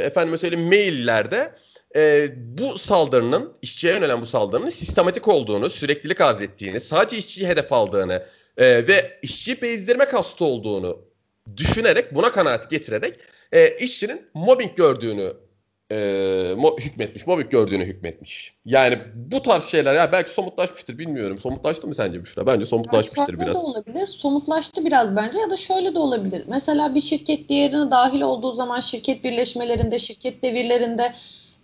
efendime 0.04 0.38
söyleyeyim 0.38 0.66
maillerde 0.68 1.54
e, 1.96 2.30
bu 2.36 2.78
saldırının, 2.78 3.52
işçiye 3.62 3.92
yönelen 3.92 4.20
bu 4.20 4.26
saldırının 4.26 4.70
sistematik 4.70 5.28
olduğunu, 5.28 5.70
süreklilik 5.70 6.20
arz 6.20 6.42
ettiğini, 6.42 6.80
sadece 6.80 7.16
işçiyi 7.16 7.48
hedef 7.48 7.72
aldığını 7.72 8.26
e, 8.56 8.86
ve 8.86 9.18
işçiyi 9.22 9.62
bezdirme 9.62 10.04
kastı 10.04 10.44
olduğunu 10.44 11.00
düşünerek, 11.56 12.14
buna 12.14 12.32
kanaat 12.32 12.70
getirerek 12.70 13.20
e, 13.52 13.76
işçinin 13.76 14.26
mobbing 14.34 14.76
gördüğünü 14.76 15.32
e, 15.90 15.94
mo- 16.56 16.80
hükmetmiş, 16.80 17.26
mobbing 17.26 17.50
gördüğünü 17.50 17.84
hükmetmiş. 17.84 18.54
Yani 18.64 18.98
bu 19.14 19.42
tarz 19.42 19.64
şeyler 19.64 19.94
ya 19.94 20.12
belki 20.12 20.30
somutlaşmıştır 20.30 20.98
bilmiyorum. 20.98 21.38
Somutlaştı 21.42 21.86
mı 21.86 21.94
sence 21.94 22.22
Büşra? 22.22 22.46
Bence 22.46 22.66
somutlaşmıştır 22.66 23.32
ya 23.32 23.40
biraz. 23.40 23.54
da 23.54 23.58
olabilir, 23.58 24.06
somutlaştı 24.06 24.84
biraz 24.84 25.16
bence 25.16 25.38
ya 25.38 25.50
da 25.50 25.56
şöyle 25.56 25.94
de 25.94 25.98
olabilir. 25.98 26.44
Mesela 26.48 26.94
bir 26.94 27.00
şirket 27.00 27.48
diğerine 27.48 27.90
dahil 27.90 28.20
olduğu 28.20 28.52
zaman 28.52 28.80
şirket 28.80 29.24
birleşmelerinde, 29.24 29.98
şirket 29.98 30.42
devirlerinde 30.42 31.12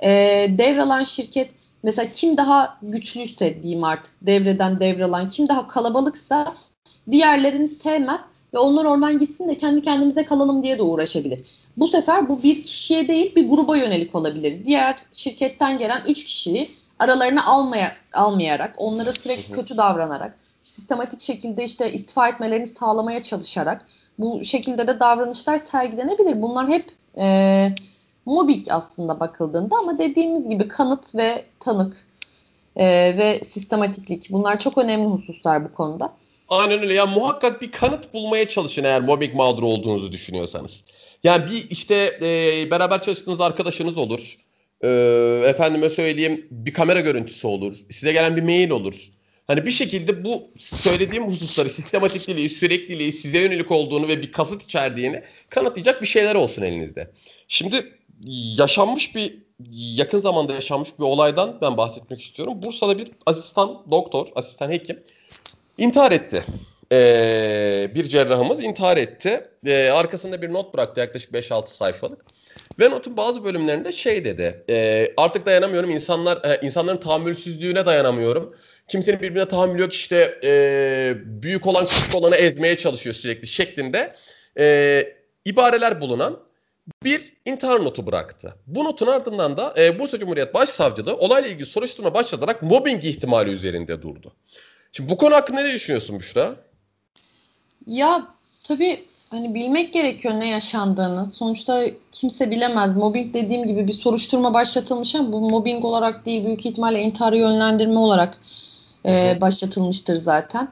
e, 0.01 0.11
devralan 0.59 1.05
şirket 1.05 1.51
mesela 1.83 2.11
kim 2.11 2.37
daha 2.37 2.79
güçlüyse 2.83 3.63
diyeyim 3.63 3.85
artık 3.85 4.15
devreden 4.23 4.81
devralan 4.81 5.29
kim 5.29 5.49
daha 5.49 5.69
kalabalıksa 5.69 6.55
diğerlerini 7.11 7.69
sevmez 7.69 8.21
ve 8.55 8.59
onlar 8.59 8.85
oradan 8.85 9.19
gitsin 9.19 9.49
de 9.49 9.57
kendi 9.57 9.83
kendimize 9.83 10.25
kalalım 10.25 10.63
diye 10.63 10.79
de 10.79 10.83
uğraşabilir. 10.83 11.41
Bu 11.77 11.89
sefer 11.89 12.29
bu 12.29 12.43
bir 12.43 12.63
kişiye 12.63 13.09
değil 13.09 13.37
bir 13.37 13.49
gruba 13.49 13.77
yönelik 13.77 14.15
olabilir. 14.15 14.65
Diğer 14.65 14.97
şirketten 15.13 15.79
gelen 15.79 16.03
3 16.09 16.25
kişiyi 16.25 16.71
aralarına 16.99 17.45
almaya, 17.45 17.93
almayarak, 18.13 18.75
onlara 18.77 19.13
sürekli 19.13 19.53
kötü 19.55 19.77
davranarak, 19.77 20.35
sistematik 20.63 21.21
şekilde 21.21 21.65
işte 21.65 21.93
istifa 21.93 22.29
etmelerini 22.29 22.67
sağlamaya 22.67 23.23
çalışarak 23.23 23.87
bu 24.19 24.45
şekilde 24.45 24.87
de 24.87 25.01
davranışlar 25.01 25.59
sergilenebilir. 25.59 26.43
Bunlar 26.43 26.69
hep 26.69 26.93
e, 27.19 27.69
mobbing 28.27 28.67
aslında 28.71 29.21
bakıldığında 29.21 29.77
ama 29.77 29.99
dediğimiz 29.99 30.49
gibi 30.49 30.69
kanıt 30.69 31.15
ve 31.15 31.45
tanık 31.61 32.07
e, 32.77 32.87
ve 33.19 33.41
sistematiklik 33.45 34.29
bunlar 34.31 34.59
çok 34.59 34.79
önemli 34.79 35.07
hususlar 35.07 35.65
bu 35.65 35.73
konuda. 35.73 36.13
Aynen 36.49 36.83
öyle. 36.83 36.95
Yani 36.95 37.15
muhakkak 37.15 37.63
bir 37.63 37.73
kanıt 37.73 38.15
bulmaya 38.15 38.49
çalışın 38.49 38.85
eğer 38.85 39.01
mobbing 39.01 39.35
mağduru 39.35 39.67
olduğunuzu 39.67 40.13
düşünüyorsanız. 40.13 40.85
Yani 41.25 41.51
bir 41.51 41.71
işte 41.71 42.19
e, 42.23 42.71
beraber 42.71 43.03
çalıştığınız 43.03 43.41
arkadaşınız 43.41 43.97
olur. 43.97 44.37
E, 44.81 44.89
efendime 45.47 45.91
söyleyeyim 45.91 46.47
bir 46.51 46.73
kamera 46.73 47.01
görüntüsü 47.01 47.47
olur. 47.47 47.75
Size 47.91 48.13
gelen 48.13 48.37
bir 48.37 48.43
mail 48.43 48.71
olur. 48.71 49.11
Hani 49.47 49.67
bir 49.67 49.71
şekilde 49.71 50.25
bu 50.25 50.43
söylediğim 50.59 51.27
hususları 51.27 51.71
sistematikliliği, 51.71 52.49
sürekliliği, 52.49 53.13
size 53.13 53.39
yönelik 53.39 53.71
olduğunu 53.71 54.09
ve 54.09 54.23
bir 54.23 54.33
kasıt 54.33 54.63
içerdiğini 54.63 55.23
kanıtlayacak 55.49 56.03
bir 56.03 56.07
şeyler 56.07 56.35
olsun 56.35 56.63
elinizde. 56.63 57.11
Şimdi 57.49 57.93
yaşanmış 58.59 59.15
bir 59.15 59.39
yakın 59.71 60.21
zamanda 60.21 60.55
yaşanmış 60.55 60.89
bir 60.99 61.05
olaydan 61.05 61.59
ben 61.63 61.77
bahsetmek 61.77 62.23
istiyorum. 62.23 62.63
Bursa'da 62.63 62.99
bir 62.99 63.11
asistan 63.27 63.83
doktor, 63.91 64.27
asistan 64.35 64.71
hekim 64.71 65.03
intihar 65.79 66.13
etti. 66.13 66.45
Ee, 66.93 67.91
bir 67.95 68.05
cerrahımız 68.05 68.61
intihar 68.61 68.97
etti. 68.97 69.49
Ee, 69.67 69.89
arkasında 69.89 70.43
bir 70.43 70.53
not 70.53 70.75
bıraktı 70.75 71.01
yaklaşık 71.01 71.33
5-6 71.33 71.69
sayfalık. 71.69 72.21
Ve 72.79 72.91
notun 72.91 73.17
bazı 73.17 73.45
bölümlerinde 73.45 73.93
şey 73.93 74.25
dedi. 74.25 74.65
E, 74.69 75.09
artık 75.17 75.47
dayanamıyorum. 75.47 75.91
İnsanlar 75.91 76.45
e, 76.45 76.67
insanların 76.67 76.97
tahammülsüzlüğüne 76.97 77.87
dayanamıyorum. 77.87 78.57
Kimsenin 78.89 79.21
birbirine 79.21 79.49
tahammülü 79.49 79.83
yok. 79.83 79.93
İşte 79.93 80.39
e, 80.45 81.15
büyük 81.25 81.67
olan 81.67 81.87
küçük 81.87 82.15
olanı 82.15 82.37
ezmeye 82.37 82.79
çalışıyor 82.79 83.15
sürekli 83.15 83.47
şeklinde 83.47 84.15
e, 84.59 85.07
ibareler 85.45 86.01
bulunan 86.01 86.41
bir 87.05 87.33
intihar 87.45 87.85
notu 87.85 88.07
bıraktı. 88.07 88.55
Bu 88.67 88.85
notun 88.85 89.07
ardından 89.07 89.57
da 89.57 89.75
e, 89.79 89.99
Bursa 89.99 90.19
Cumhuriyet 90.19 90.55
Başsavcılığı 90.55 91.17
olayla 91.17 91.49
ilgili 91.49 91.67
soruşturma 91.67 92.15
başlatarak 92.15 92.63
mobbing 92.63 93.05
ihtimali 93.05 93.51
üzerinde 93.51 94.03
durdu. 94.03 94.33
Şimdi 94.97 95.11
bu 95.11 95.17
konu 95.17 95.35
hakkında 95.35 95.61
ne 95.61 95.73
düşünüyorsun 95.73 96.19
Büşra? 96.19 96.57
Ya 97.87 98.27
tabii 98.63 99.05
hani 99.31 99.55
bilmek 99.55 99.93
gerekiyor 99.93 100.35
ne 100.41 100.49
yaşandığını. 100.49 101.31
Sonuçta 101.31 101.85
kimse 102.13 102.51
bilemez. 102.51 102.97
Mobbing 102.97 103.35
dediğim 103.35 103.67
gibi 103.67 103.89
bir 103.89 103.93
soruşturma 103.93 104.55
başlatılmış 104.55 105.15
ama 105.15 105.33
bu 105.33 105.51
mobbing 105.51 105.85
olarak 105.85 106.27
değil 106.27 106.47
büyük 106.47 106.67
ihtimalle 106.67 107.03
intiharı 107.03 107.37
yönlendirme 107.37 107.99
olarak 107.99 108.39
e, 109.07 109.39
başlatılmıştır 109.41 110.17
zaten. 110.17 110.69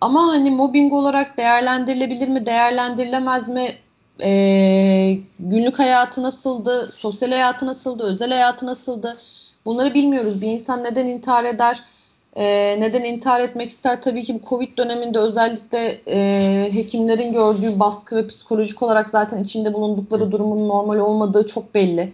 Ama 0.00 0.22
hani 0.22 0.50
mobbing 0.50 0.92
olarak 0.92 1.36
değerlendirilebilir 1.36 2.28
mi, 2.28 2.46
değerlendirilemez 2.46 3.48
mi? 3.48 3.76
E, 4.22 5.18
günlük 5.38 5.78
hayatı 5.78 6.22
nasıldı, 6.22 6.92
sosyal 6.96 7.30
hayatı 7.30 7.66
nasıldı, 7.66 8.04
özel 8.04 8.30
hayatı 8.30 8.66
nasıldı? 8.66 9.18
Bunları 9.64 9.94
bilmiyoruz. 9.94 10.40
Bir 10.40 10.46
insan 10.46 10.84
neden 10.84 11.06
intihar 11.06 11.44
eder? 11.44 11.82
E, 12.36 12.76
neden 12.80 13.04
intihar 13.04 13.40
etmek 13.40 13.70
ister? 13.70 14.02
Tabii 14.02 14.24
ki 14.24 14.34
bu 14.34 14.48
Covid 14.48 14.78
döneminde 14.78 15.18
özellikle 15.18 16.00
e, 16.08 16.68
hekimlerin 16.72 17.32
gördüğü 17.32 17.80
baskı 17.80 18.16
ve 18.16 18.26
psikolojik 18.26 18.82
olarak 18.82 19.08
zaten 19.08 19.42
içinde 19.42 19.74
bulundukları 19.74 20.32
durumun 20.32 20.68
normal 20.68 20.98
olmadığı 20.98 21.46
çok 21.46 21.74
belli. 21.74 22.12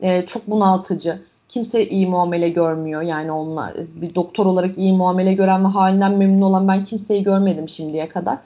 E, 0.00 0.26
çok 0.26 0.46
bunaltıcı. 0.46 1.22
Kimse 1.48 1.88
iyi 1.88 2.06
muamele 2.06 2.48
görmüyor. 2.48 3.02
Yani 3.02 3.32
onlar 3.32 3.74
bir 3.94 4.14
doktor 4.14 4.46
olarak 4.46 4.78
iyi 4.78 4.92
muamele 4.92 5.34
gören 5.34 5.64
ve 5.64 5.68
halinden 5.68 6.12
memnun 6.12 6.42
olan 6.42 6.68
ben 6.68 6.84
kimseyi 6.84 7.22
görmedim 7.22 7.68
şimdiye 7.68 8.08
kadar. 8.08 8.38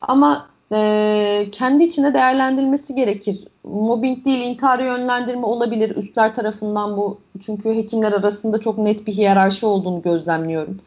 Ama 0.00 0.46
e, 0.72 1.48
kendi 1.52 1.84
içinde 1.84 2.14
değerlendirilmesi 2.14 2.94
gerekir. 2.94 3.48
Mobbing 3.66 4.24
değil 4.24 4.40
intihar 4.40 4.78
yönlendirme 4.78 5.46
olabilir 5.46 5.96
üstler 5.96 6.34
tarafından 6.34 6.96
bu. 6.96 7.18
Çünkü 7.46 7.74
hekimler 7.74 8.12
arasında 8.12 8.60
çok 8.60 8.78
net 8.78 9.06
bir 9.06 9.12
hiyerarşi 9.12 9.66
olduğunu 9.66 10.02
gözlemliyorum. 10.02 10.80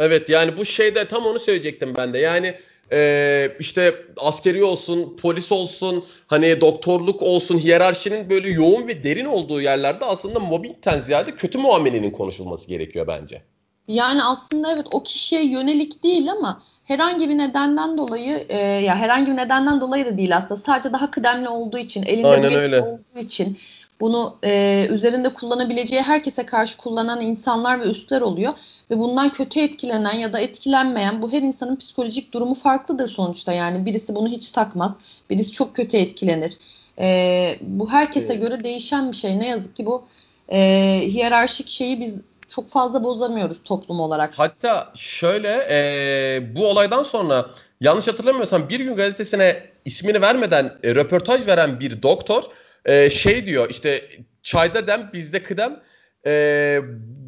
Evet 0.00 0.28
yani 0.28 0.56
bu 0.56 0.64
şeyde 0.64 1.08
tam 1.08 1.26
onu 1.26 1.38
söyleyecektim 1.38 1.94
ben 1.96 2.12
de. 2.12 2.18
Yani 2.18 2.54
e, 2.92 3.50
işte 3.58 3.94
askeri 4.16 4.64
olsun, 4.64 5.16
polis 5.22 5.52
olsun, 5.52 6.04
hani 6.26 6.60
doktorluk 6.60 7.22
olsun, 7.22 7.58
hiyerarşinin 7.58 8.30
böyle 8.30 8.48
yoğun 8.48 8.88
ve 8.88 9.04
derin 9.04 9.24
olduğu 9.24 9.60
yerlerde 9.60 10.04
aslında 10.04 10.40
mobbingten 10.40 11.00
ziyade 11.00 11.34
kötü 11.34 11.58
muamelenin 11.58 12.10
konuşulması 12.10 12.68
gerekiyor 12.68 13.06
bence. 13.06 13.42
Yani 13.88 14.22
aslında 14.22 14.72
evet 14.72 14.86
o 14.92 15.02
kişiye 15.02 15.44
yönelik 15.44 16.02
değil 16.02 16.32
ama 16.32 16.62
herhangi 16.84 17.28
bir 17.28 17.38
nedenden 17.38 17.98
dolayı 17.98 18.46
e, 18.48 18.58
ya 18.58 18.96
herhangi 18.96 19.30
bir 19.30 19.36
nedenden 19.36 19.80
dolayı 19.80 20.06
da 20.06 20.18
değil 20.18 20.36
aslında. 20.36 20.56
Sadece 20.56 20.92
daha 20.92 21.10
kıdemli 21.10 21.48
olduğu 21.48 21.78
için 21.78 22.02
elinde 22.02 22.26
Aynen 22.26 22.54
öyle. 22.54 22.80
olduğu 22.82 23.18
için 23.18 23.58
bunu 24.00 24.36
e, 24.44 24.86
üzerinde 24.90 25.34
kullanabileceği 25.34 26.02
herkese 26.02 26.46
karşı 26.46 26.76
kullanan 26.76 27.20
insanlar 27.20 27.80
ve 27.80 27.84
üstler 27.84 28.20
oluyor. 28.20 28.54
Ve 28.90 28.98
bundan 28.98 29.32
kötü 29.32 29.60
etkilenen 29.60 30.12
ya 30.12 30.32
da 30.32 30.40
etkilenmeyen 30.40 31.22
bu 31.22 31.32
her 31.32 31.42
insanın 31.42 31.76
psikolojik 31.76 32.32
durumu 32.32 32.54
farklıdır 32.54 33.08
sonuçta. 33.08 33.52
Yani 33.52 33.86
birisi 33.86 34.14
bunu 34.14 34.28
hiç 34.28 34.50
takmaz 34.50 34.92
birisi 35.30 35.52
çok 35.52 35.76
kötü 35.76 35.96
etkilenir. 35.96 36.58
E, 36.98 37.58
bu 37.60 37.92
herkese 37.92 38.32
evet. 38.32 38.42
göre 38.42 38.64
değişen 38.64 39.12
bir 39.12 39.16
şey. 39.16 39.40
Ne 39.40 39.46
yazık 39.46 39.76
ki 39.76 39.86
bu 39.86 40.04
e, 40.52 41.00
hiyerarşik 41.06 41.68
şeyi 41.68 42.00
biz 42.00 42.16
çok 42.54 42.70
fazla 42.70 43.04
bozamıyoruz 43.04 43.62
toplum 43.64 44.00
olarak. 44.00 44.32
Hatta 44.36 44.92
şöyle 44.96 45.66
e, 45.70 46.54
bu 46.56 46.66
olaydan 46.66 47.02
sonra 47.02 47.46
yanlış 47.80 48.06
hatırlamıyorsam 48.06 48.68
Bir 48.68 48.80
Gün 48.80 48.96
Gazetesi'ne 48.96 49.62
ismini 49.84 50.20
vermeden 50.20 50.72
e, 50.82 50.94
röportaj 50.94 51.46
veren 51.46 51.80
bir 51.80 52.02
doktor 52.02 52.42
e, 52.84 53.10
şey 53.10 53.46
diyor 53.46 53.70
işte 53.70 54.04
çayda 54.42 54.86
dem 54.86 55.10
bizde 55.12 55.42
kıdem 55.42 55.80
e, 56.26 56.80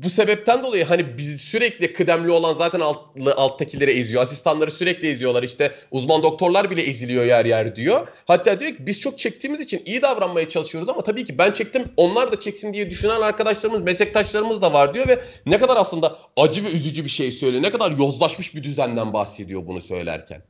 bu 0.03 0.11
sebepten 0.11 0.63
dolayı 0.63 0.85
hani 0.85 1.19
biz 1.19 1.41
sürekli 1.41 1.93
kıdemli 1.93 2.31
olan 2.31 2.55
zaten 2.55 2.81
alt, 2.81 2.99
alttakileri 3.37 3.91
eziyor. 3.91 4.23
Asistanları 4.23 4.71
sürekli 4.71 5.09
eziyorlar. 5.09 5.43
İşte 5.43 5.73
uzman 5.91 6.23
doktorlar 6.23 6.71
bile 6.71 6.83
eziliyor 6.83 7.25
yer 7.25 7.45
yer 7.45 7.77
diyor. 7.77 8.09
Hatta 8.27 8.61
diyor 8.61 8.71
ki 8.71 8.87
biz 8.87 9.01
çok 9.01 9.19
çektiğimiz 9.19 9.61
için 9.61 9.83
iyi 9.87 10.03
davranmaya 10.03 10.49
çalışıyoruz 10.49 10.89
ama 10.89 11.03
tabii 11.03 11.25
ki 11.27 11.39
ben 11.39 11.53
çektim 11.53 11.93
onlar 11.97 12.33
da 12.33 12.41
çeksin 12.41 12.73
diye 12.73 12.91
düşünen 12.91 13.21
arkadaşlarımız, 13.21 13.83
meslektaşlarımız 13.83 14.63
da 14.63 14.73
var 14.73 14.95
diyor 14.95 15.09
ve 15.09 15.21
ne 15.47 15.61
kadar 15.61 15.77
aslında 15.77 16.19
acı 16.37 16.65
ve 16.65 16.69
üzücü 16.69 17.05
bir 17.05 17.11
şey 17.11 17.31
söylüyor. 17.31 17.63
Ne 17.63 17.71
kadar 17.71 17.91
yozlaşmış 17.91 18.55
bir 18.55 18.63
düzenden 18.63 19.13
bahsediyor 19.13 19.67
bunu 19.67 19.83
söylerken. 19.83 20.43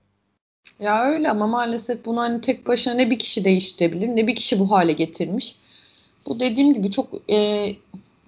Ya 0.81 1.05
öyle 1.05 1.31
ama 1.31 1.47
maalesef 1.47 2.05
bunu 2.05 2.21
hani 2.21 2.41
tek 2.41 2.67
başına 2.67 2.95
ne 2.95 3.11
bir 3.11 3.19
kişi 3.19 3.45
değiştirebilir 3.45 4.09
ne 4.09 4.27
bir 4.27 4.35
kişi 4.35 4.59
bu 4.59 4.71
hale 4.71 4.93
getirmiş. 4.93 5.55
Bu 6.27 6.41
dediğim 6.41 6.75
gibi 6.75 6.91
çok 6.91 7.09
e, 7.31 7.69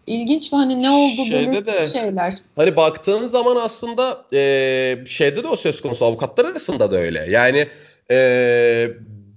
ilginç 0.09 0.53
ve 0.53 0.57
hani 0.57 0.83
ne 0.83 0.91
olduğu 0.91 1.25
Şeyde 1.25 1.53
belirsiz 1.53 1.67
de- 1.95 2.01
şeyler. 2.01 2.35
Hani 2.57 2.77
baktığın 2.77 3.29
zaman 3.29 3.57
aslında 3.57 4.25
e, 4.33 5.05
şeyde 5.07 5.43
de 5.43 5.49
o 5.49 5.57
söz 5.57 5.81
konusu 5.83 6.05
avukatlar 6.05 6.45
arasında 6.45 6.91
da 6.91 6.97
öyle. 6.97 7.27
Yani 7.31 7.69
e, 8.11 8.91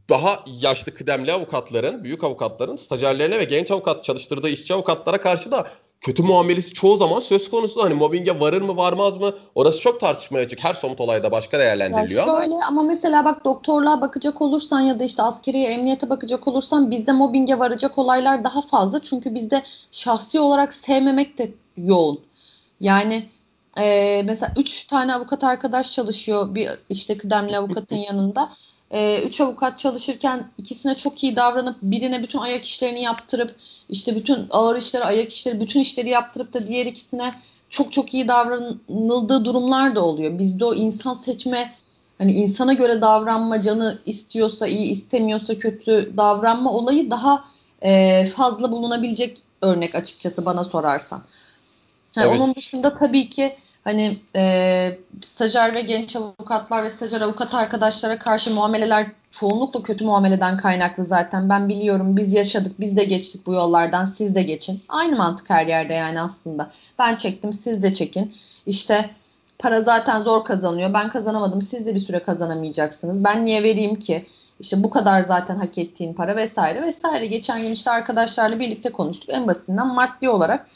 daha 0.09 0.43
yaşlı 0.61 0.93
kıdemli 0.93 1.31
avukatların, 1.31 2.03
büyük 2.03 2.23
avukatların 2.23 2.75
stajyerlerine 2.75 3.39
ve 3.39 3.43
genç 3.43 3.71
avukat 3.71 4.03
çalıştırdığı 4.03 4.49
işçi 4.49 4.73
avukatlara 4.73 5.21
karşı 5.21 5.51
da 5.51 5.67
kötü 6.01 6.23
muamelesi 6.23 6.73
çoğu 6.73 6.97
zaman 6.97 7.19
söz 7.19 7.49
konusu. 7.49 7.83
Hani 7.83 7.93
mobbinge 7.93 8.39
varır 8.39 8.61
mı 8.61 8.77
varmaz 8.77 9.17
mı? 9.17 9.35
Orası 9.55 9.79
çok 9.79 9.99
tartışmaya 9.99 10.45
açık. 10.45 10.63
Her 10.63 10.73
somut 10.73 11.01
olayda 11.01 11.31
başka 11.31 11.59
değerlendiriliyor 11.59 12.27
ama 12.27 12.41
şöyle 12.41 12.55
ama 12.55 12.83
mesela 12.83 13.25
bak 13.25 13.45
doktorluğa 13.45 14.01
bakacak 14.01 14.41
olursan 14.41 14.79
ya 14.79 14.99
da 14.99 15.03
işte 15.03 15.23
askeriye 15.23 15.69
emniyete 15.71 16.09
bakacak 16.09 16.47
olursan 16.47 16.91
bizde 16.91 17.11
mobbinge 17.11 17.59
varacak 17.59 17.97
olaylar 17.97 18.43
daha 18.43 18.61
fazla. 18.61 18.99
Çünkü 19.03 19.35
bizde 19.35 19.63
şahsi 19.91 20.39
olarak 20.39 20.73
sevmemek 20.73 21.37
de 21.37 21.51
yoğun. 21.77 22.19
Yani 22.79 23.29
e, 23.77 24.21
mesela 24.25 24.53
üç 24.57 24.83
tane 24.83 25.13
avukat 25.13 25.43
arkadaş 25.43 25.91
çalışıyor 25.91 26.55
bir 26.55 26.69
işte 26.89 27.17
kıdemli 27.17 27.57
avukatın 27.57 27.95
yanında. 28.09 28.49
E, 28.91 29.21
üç 29.21 29.41
avukat 29.41 29.77
çalışırken 29.77 30.47
ikisine 30.57 30.95
çok 30.95 31.23
iyi 31.23 31.35
davranıp 31.35 31.77
birine 31.81 32.23
bütün 32.23 32.39
ayak 32.39 32.65
işlerini 32.65 33.01
yaptırıp 33.01 33.55
işte 33.89 34.15
bütün 34.15 34.47
ağır 34.49 34.77
işleri, 34.77 35.03
ayak 35.03 35.31
işleri, 35.31 35.59
bütün 35.59 35.79
işleri 35.79 36.09
yaptırıp 36.09 36.53
da 36.53 36.67
diğer 36.67 36.85
ikisine 36.85 37.33
çok 37.69 37.91
çok 37.91 38.13
iyi 38.13 38.27
davranıldığı 38.27 39.45
durumlar 39.45 39.95
da 39.95 40.05
oluyor. 40.05 40.39
Bizde 40.39 40.65
o 40.65 40.73
insan 40.73 41.13
seçme 41.13 41.73
hani 42.17 42.33
insana 42.33 42.73
göre 42.73 43.01
davranma 43.01 43.61
canı 43.61 43.99
istiyorsa 44.05 44.67
iyi 44.67 44.89
istemiyorsa 44.89 45.59
kötü 45.59 46.13
davranma 46.17 46.71
olayı 46.71 47.09
daha 47.11 47.45
e, 47.83 48.25
fazla 48.25 48.71
bulunabilecek 48.71 49.37
örnek 49.61 49.95
açıkçası 49.95 50.45
bana 50.45 50.63
sorarsan. 50.63 51.21
Ha, 52.15 52.21
Evet. 52.25 52.39
Onun 52.39 52.55
dışında 52.55 52.95
tabii 52.95 53.29
ki 53.29 53.55
hani 53.83 54.19
e, 54.35 54.97
stajyer 55.21 55.75
ve 55.75 55.81
genç 55.81 56.15
avukatlar 56.15 56.83
ve 56.83 56.89
stajyer 56.89 57.21
avukat 57.21 57.53
arkadaşlara 57.53 58.19
karşı 58.19 58.51
muameleler 58.51 59.07
çoğunlukla 59.31 59.83
kötü 59.83 60.05
muameleden 60.05 60.57
kaynaklı 60.57 61.03
zaten. 61.03 61.49
Ben 61.49 61.69
biliyorum 61.69 62.17
biz 62.17 62.33
yaşadık 62.33 62.79
biz 62.79 62.97
de 62.97 63.03
geçtik 63.03 63.45
bu 63.45 63.53
yollardan 63.53 64.05
siz 64.05 64.35
de 64.35 64.43
geçin. 64.43 64.83
Aynı 64.89 65.15
mantık 65.15 65.49
her 65.49 65.67
yerde 65.67 65.93
yani 65.93 66.21
aslında. 66.21 66.71
Ben 66.99 67.15
çektim 67.15 67.53
siz 67.53 67.83
de 67.83 67.93
çekin. 67.93 68.35
İşte 68.65 69.09
para 69.59 69.81
zaten 69.81 70.19
zor 70.19 70.45
kazanıyor. 70.45 70.93
Ben 70.93 71.09
kazanamadım 71.09 71.61
siz 71.61 71.85
de 71.85 71.95
bir 71.95 71.99
süre 71.99 72.23
kazanamayacaksınız. 72.23 73.23
Ben 73.23 73.45
niye 73.45 73.63
vereyim 73.63 73.95
ki? 73.95 74.25
İşte 74.59 74.83
bu 74.83 74.89
kadar 74.89 75.21
zaten 75.21 75.55
hak 75.55 75.77
ettiğin 75.77 76.13
para 76.13 76.35
vesaire 76.35 76.81
vesaire. 76.81 77.25
Geçen 77.25 77.61
gün 77.61 77.71
işte 77.71 77.91
arkadaşlarla 77.91 78.59
birlikte 78.59 78.91
konuştuk. 78.91 79.29
En 79.33 79.47
basitinden 79.47 79.87
maddi 79.87 80.29
olarak 80.29 80.67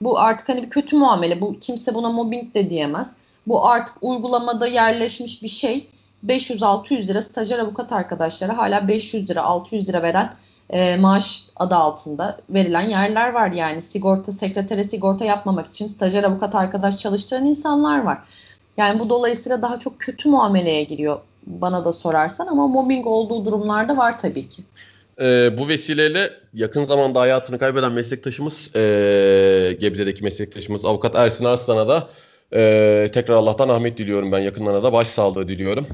bu 0.00 0.18
artık 0.18 0.48
hani 0.48 0.62
bir 0.62 0.70
kötü 0.70 0.96
muamele. 0.96 1.40
Bu 1.40 1.58
kimse 1.58 1.94
buna 1.94 2.10
mobbing 2.12 2.54
de 2.54 2.70
diyemez. 2.70 3.12
Bu 3.46 3.66
artık 3.66 3.94
uygulamada 4.00 4.66
yerleşmiş 4.66 5.42
bir 5.42 5.48
şey. 5.48 5.86
500-600 6.26 7.06
lira 7.06 7.22
stajyer 7.22 7.58
avukat 7.58 7.92
arkadaşlara 7.92 8.58
hala 8.58 8.88
500 8.88 9.30
lira 9.30 9.42
600 9.42 9.88
lira 9.88 10.02
veren 10.02 10.32
e, 10.70 10.96
maaş 10.96 11.42
adı 11.56 11.74
altında 11.74 12.38
verilen 12.50 12.88
yerler 12.88 13.32
var. 13.32 13.52
Yani 13.52 13.82
sigorta 13.82 14.32
sekretere 14.32 14.84
sigorta 14.84 15.24
yapmamak 15.24 15.66
için 15.66 15.86
stajyer 15.86 16.24
avukat 16.24 16.54
arkadaş 16.54 16.98
çalıştıran 16.98 17.44
insanlar 17.44 18.02
var. 18.02 18.18
Yani 18.76 19.00
bu 19.00 19.08
dolayısıyla 19.08 19.62
daha 19.62 19.78
çok 19.78 19.98
kötü 20.00 20.28
muameleye 20.28 20.84
giriyor 20.84 21.20
bana 21.46 21.84
da 21.84 21.92
sorarsan 21.92 22.46
ama 22.46 22.66
mobbing 22.66 23.06
olduğu 23.06 23.44
durumlarda 23.44 23.96
var 23.96 24.18
tabii 24.18 24.48
ki. 24.48 24.62
Ee, 25.20 25.58
bu 25.58 25.68
vesileyle 25.68 26.30
yakın 26.54 26.84
zamanda 26.84 27.20
hayatını 27.20 27.58
kaybeden 27.58 27.92
meslektaşımız, 27.92 28.70
ee, 28.76 29.76
Gebze'deki 29.80 30.24
meslektaşımız 30.24 30.84
avukat 30.84 31.14
Ersin 31.14 31.44
Arslan'a 31.44 31.88
da 31.88 32.08
ee, 32.54 33.10
tekrar 33.14 33.34
Allah'tan 33.34 33.68
rahmet 33.68 33.98
diliyorum 33.98 34.32
ben. 34.32 34.38
Yakınlarına 34.38 34.82
da 34.82 34.92
başsağlığı 34.92 35.48
diliyorum. 35.48 35.86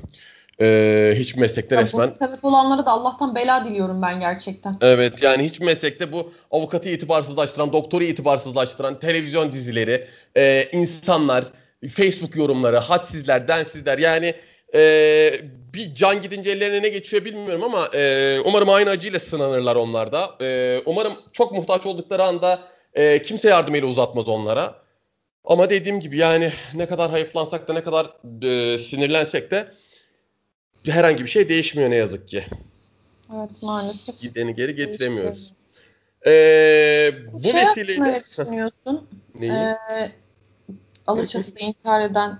Ee, 0.60 1.14
hiç 1.16 1.36
meslekte 1.36 1.74
Ya 1.74 1.82
resmen 1.82 2.10
sebep 2.10 2.44
olanlara 2.44 2.86
da 2.86 2.90
Allah'tan 2.90 3.34
bela 3.34 3.64
diliyorum 3.64 4.02
ben 4.02 4.20
gerçekten. 4.20 4.76
Evet 4.80 5.22
yani 5.22 5.44
hiç 5.44 5.60
meslekte 5.60 6.12
bu 6.12 6.32
avukatı 6.50 6.88
itibarsızlaştıran, 6.88 7.72
doktoru 7.72 8.04
itibarsızlaştıran 8.04 9.00
televizyon 9.00 9.52
dizileri, 9.52 10.06
e, 10.36 10.68
insanlar, 10.72 11.44
Facebook 11.88 12.36
yorumları, 12.36 12.78
hadsizler, 12.78 13.48
densizler 13.48 13.98
yani 13.98 14.34
e, 14.74 14.80
bir 15.76 15.94
can 15.94 16.22
gidince 16.22 16.50
ellerine 16.50 16.82
ne 16.82 16.88
geçiyor 16.88 17.24
bilmiyorum 17.24 17.64
ama 17.64 17.88
e, 17.94 18.38
umarım 18.44 18.70
aynı 18.70 18.90
acıyla 18.90 19.20
sınanırlar 19.20 19.76
onlar 19.76 20.12
da. 20.12 20.34
E, 20.40 20.78
umarım 20.86 21.12
çok 21.32 21.52
muhtaç 21.52 21.86
oldukları 21.86 22.22
anda 22.24 22.60
e, 22.94 23.22
kimse 23.22 23.48
yardım 23.48 23.74
eli 23.74 23.84
uzatmaz 23.84 24.28
onlara. 24.28 24.74
Ama 25.44 25.70
dediğim 25.70 26.00
gibi 26.00 26.16
yani 26.16 26.52
ne 26.74 26.86
kadar 26.86 27.10
hayıflansak 27.10 27.68
da 27.68 27.72
ne 27.72 27.84
kadar 27.84 28.06
e, 28.42 28.78
sinirlensek 28.78 29.50
de 29.50 29.68
herhangi 30.84 31.24
bir 31.24 31.30
şey 31.30 31.48
değişmiyor 31.48 31.90
ne 31.90 31.96
yazık 31.96 32.28
ki. 32.28 32.44
Evet 33.36 33.62
maalesef. 33.62 34.20
Gideni 34.20 34.54
geri 34.54 34.74
getiremiyoruz. 34.74 35.52
Ee, 36.26 37.14
bu 37.32 37.42
şey 37.42 37.52
hakkında 37.52 37.84
ne 37.86 38.08
vesileyle 38.08 38.24
düşünüyorsun? 38.30 39.08
neyi? 39.34 39.52
Ee, 39.52 39.76
Alaçatı'da 41.06 41.60
intihar 41.60 42.00
eden 42.00 42.38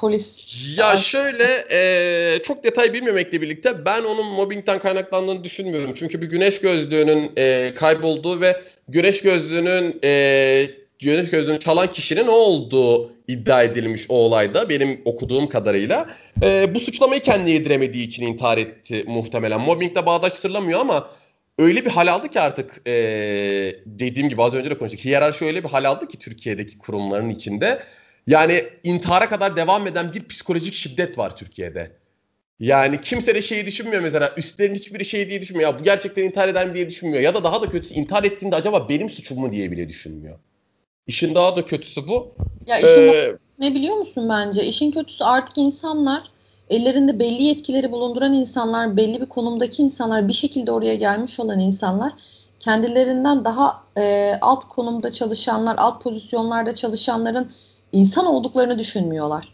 polis. 0.00 0.54
Ya 0.76 0.96
şöyle 0.96 1.64
e, 1.70 2.42
çok 2.42 2.64
detay 2.64 2.92
bilmemekle 2.92 3.40
birlikte 3.42 3.84
ben 3.84 4.02
onun 4.02 4.26
mobbingten 4.26 4.78
kaynaklandığını 4.78 5.44
düşünmüyorum. 5.44 5.94
Çünkü 5.94 6.20
bir 6.20 6.26
güneş 6.26 6.60
gözlüğünün 6.60 7.32
e, 7.36 7.74
kaybolduğu 7.74 8.40
ve 8.40 8.62
güneş 8.88 9.22
gözlüğünün 9.22 10.00
e, 10.04 10.70
güneş 11.00 11.30
gözlüğünü 11.30 11.60
çalan 11.60 11.92
kişinin 11.92 12.26
o 12.26 12.32
olduğu 12.32 13.12
iddia 13.28 13.62
edilmiş 13.62 14.06
o 14.08 14.14
olayda 14.14 14.68
benim 14.68 15.00
okuduğum 15.04 15.48
kadarıyla. 15.48 16.08
E, 16.42 16.74
bu 16.74 16.80
suçlamayı 16.80 17.20
kendine 17.20 17.50
yediremediği 17.50 18.06
için 18.06 18.26
intihar 18.26 18.58
etti 18.58 19.04
muhtemelen. 19.06 19.60
Mobbingle 19.60 20.06
bağdaştırılamıyor 20.06 20.80
ama 20.80 21.10
öyle 21.58 21.84
bir 21.84 21.90
hal 21.90 22.06
aldı 22.06 22.28
ki 22.28 22.40
artık 22.40 22.82
e, 22.86 22.92
dediğim 23.86 24.28
gibi 24.28 24.42
az 24.42 24.54
önce 24.54 24.70
de 24.70 24.78
konuştuk. 24.78 25.04
Hiyerarşi 25.04 25.44
öyle 25.44 25.64
bir 25.64 25.68
hal 25.68 25.84
aldı 25.84 26.08
ki 26.08 26.18
Türkiye'deki 26.18 26.78
kurumların 26.78 27.30
içinde. 27.30 27.82
Yani 28.26 28.64
intihara 28.84 29.28
kadar 29.28 29.56
devam 29.56 29.86
eden 29.86 30.12
bir 30.12 30.28
psikolojik 30.28 30.74
şiddet 30.74 31.18
var 31.18 31.36
Türkiye'de. 31.36 31.92
Yani 32.60 33.00
kimse 33.00 33.34
de 33.34 33.42
şeyi 33.42 33.66
düşünmüyor 33.66 34.02
mesela 34.02 34.32
üstlerin 34.36 34.74
hiçbiri 34.74 35.04
şey 35.04 35.28
diye 35.28 35.40
düşünmüyor. 35.40 35.72
Ya 35.72 35.80
bu 35.80 35.84
gerçekten 35.84 36.22
intihar 36.22 36.48
eder 36.48 36.68
mi 36.68 36.74
diye 36.74 36.86
düşünmüyor. 36.86 37.22
Ya 37.22 37.34
da 37.34 37.44
daha 37.44 37.62
da 37.62 37.70
kötüsü 37.70 37.94
intihar 37.94 38.24
ettiğinde 38.24 38.56
acaba 38.56 38.88
benim 38.88 39.10
suçum 39.10 39.40
mu 39.40 39.52
diye 39.52 39.70
bile 39.70 39.88
düşünmüyor. 39.88 40.38
İşin 41.06 41.34
daha 41.34 41.56
da 41.56 41.64
kötüsü 41.64 42.08
bu. 42.08 42.32
Ya 42.66 42.78
işin 42.78 43.08
Ee, 43.08 43.36
ne 43.58 43.74
biliyor 43.74 43.96
musun 43.96 44.28
bence? 44.28 44.64
İşin 44.64 44.90
kötüsü 44.90 45.24
artık 45.24 45.58
insanlar 45.58 46.22
ellerinde 46.70 47.18
belli 47.18 47.42
yetkileri 47.42 47.92
bulunduran 47.92 48.32
insanlar, 48.32 48.96
belli 48.96 49.20
bir 49.20 49.26
konumdaki 49.26 49.82
insanlar, 49.82 50.28
bir 50.28 50.32
şekilde 50.32 50.72
oraya 50.72 50.94
gelmiş 50.94 51.40
olan 51.40 51.58
insanlar 51.58 52.12
kendilerinden 52.60 53.44
daha 53.44 53.82
e, 53.98 54.34
alt 54.40 54.64
konumda 54.64 55.12
çalışanlar, 55.12 55.76
alt 55.78 56.02
pozisyonlarda 56.02 56.74
çalışanların 56.74 57.52
insan 57.92 58.26
olduklarını 58.26 58.78
düşünmüyorlar. 58.78 59.48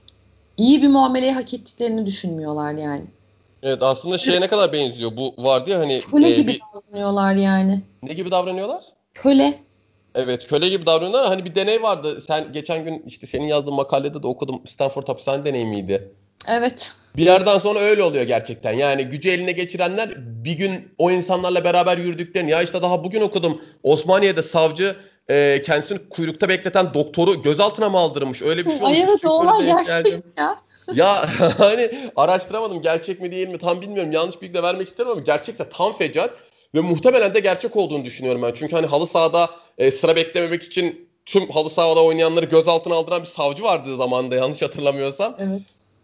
İyi 0.57 0.83
bir 0.83 0.89
muameleyi 0.89 1.33
hak 1.33 1.55
ettiklerini 1.55 2.07
düşünmüyorlar 2.07 2.73
yani. 2.73 3.05
evet 3.63 3.83
aslında 3.83 4.19
şeye 4.19 4.41
ne 4.41 4.49
kadar 4.49 4.73
benziyor 4.73 5.17
bu 5.17 5.35
vardı 5.39 5.71
ya 5.71 5.79
hani 5.79 5.99
Köle 6.11 6.29
e, 6.29 6.37
gibi 6.37 6.49
bir- 6.53 6.61
davranıyorlar 6.75 7.35
yani. 7.35 7.81
ne 8.03 8.13
gibi 8.15 8.31
davranıyorlar? 8.31 8.83
Köle. 9.15 9.55
Evet 10.15 10.47
köle 10.49 10.69
gibi 10.69 10.87
davranıyorlar. 10.87 11.27
Hani 11.29 11.45
bir 11.45 11.55
deney 11.55 11.83
vardı. 11.83 12.21
Sen 12.27 12.53
geçen 12.53 12.85
gün 12.85 13.03
işte 13.07 13.27
senin 13.27 13.45
yazdığın 13.47 13.75
makalede 13.75 14.23
de 14.23 14.27
okudum. 14.27 14.63
Stanford 14.67 15.09
hapishane 15.09 15.45
deneyi 15.45 15.67
miydi? 15.67 16.13
Evet. 16.49 16.93
Bir 17.17 17.27
yerden 17.27 17.59
sonra 17.59 17.79
öyle 17.79 18.03
oluyor 18.03 18.25
gerçekten. 18.25 18.73
Yani 18.73 19.05
gücü 19.05 19.31
eline 19.31 19.53
geçirenler 19.53 20.15
bir 20.45 20.53
gün 20.53 20.89
o 20.99 21.11
insanlarla 21.11 21.65
beraber 21.65 21.99
yürüdüklerini 21.99 22.51
ya 22.51 22.63
işte 22.63 22.83
daha 22.83 23.05
bugün 23.05 23.21
okudum. 23.21 23.61
Osmaniye'de 23.83 24.43
savcı 24.43 24.97
e, 25.31 25.63
kendisini 25.63 26.09
kuyrukta 26.09 26.49
bekleten 26.49 26.95
doktoru 26.95 27.43
gözaltına 27.43 27.89
mı 27.89 27.99
aldırmış? 27.99 28.43
Öyle 28.43 28.67
bir 28.67 28.71
şey 28.71 28.79
olmuş. 28.79 28.91
Ay 28.91 29.01
evet 29.01 29.25
olay 29.25 29.67
gerçek 29.67 30.25
ya. 30.39 30.57
Ya 30.95 31.27
hani 31.59 32.11
araştıramadım 32.17 32.83
gerçek 32.83 33.21
mi 33.21 33.31
değil 33.31 33.49
mi 33.49 33.59
tam 33.59 33.81
bilmiyorum. 33.81 34.13
Yanlış 34.13 34.43
bilgi 34.43 34.55
de 34.55 34.63
vermek 34.63 34.89
isterim 34.89 35.11
ama 35.11 35.21
gerçekten 35.21 35.69
tam 35.69 35.97
fecal 35.97 36.29
ve 36.75 36.81
muhtemelen 36.81 37.35
de 37.35 37.41
gerçek 37.41 37.77
olduğunu 37.77 38.05
düşünüyorum 38.05 38.43
ben. 38.43 38.53
Çünkü 38.53 38.77
hani 38.77 38.87
halı 38.87 39.07
sahada 39.07 39.51
e, 39.79 39.91
sıra 39.91 40.17
beklememek 40.17 40.63
için 40.63 41.09
tüm 41.27 41.51
halı 41.51 41.71
sahada 41.71 42.05
oynayanları 42.05 42.47
gözaltına 42.47 42.95
aldıran 42.95 43.21
bir 43.21 43.27
savcı 43.27 43.63
vardı 43.63 43.97
zamanında 43.97 44.35
yanlış 44.35 44.63
hatırlamıyorsam. 44.63 45.37
Evet. 45.39 45.63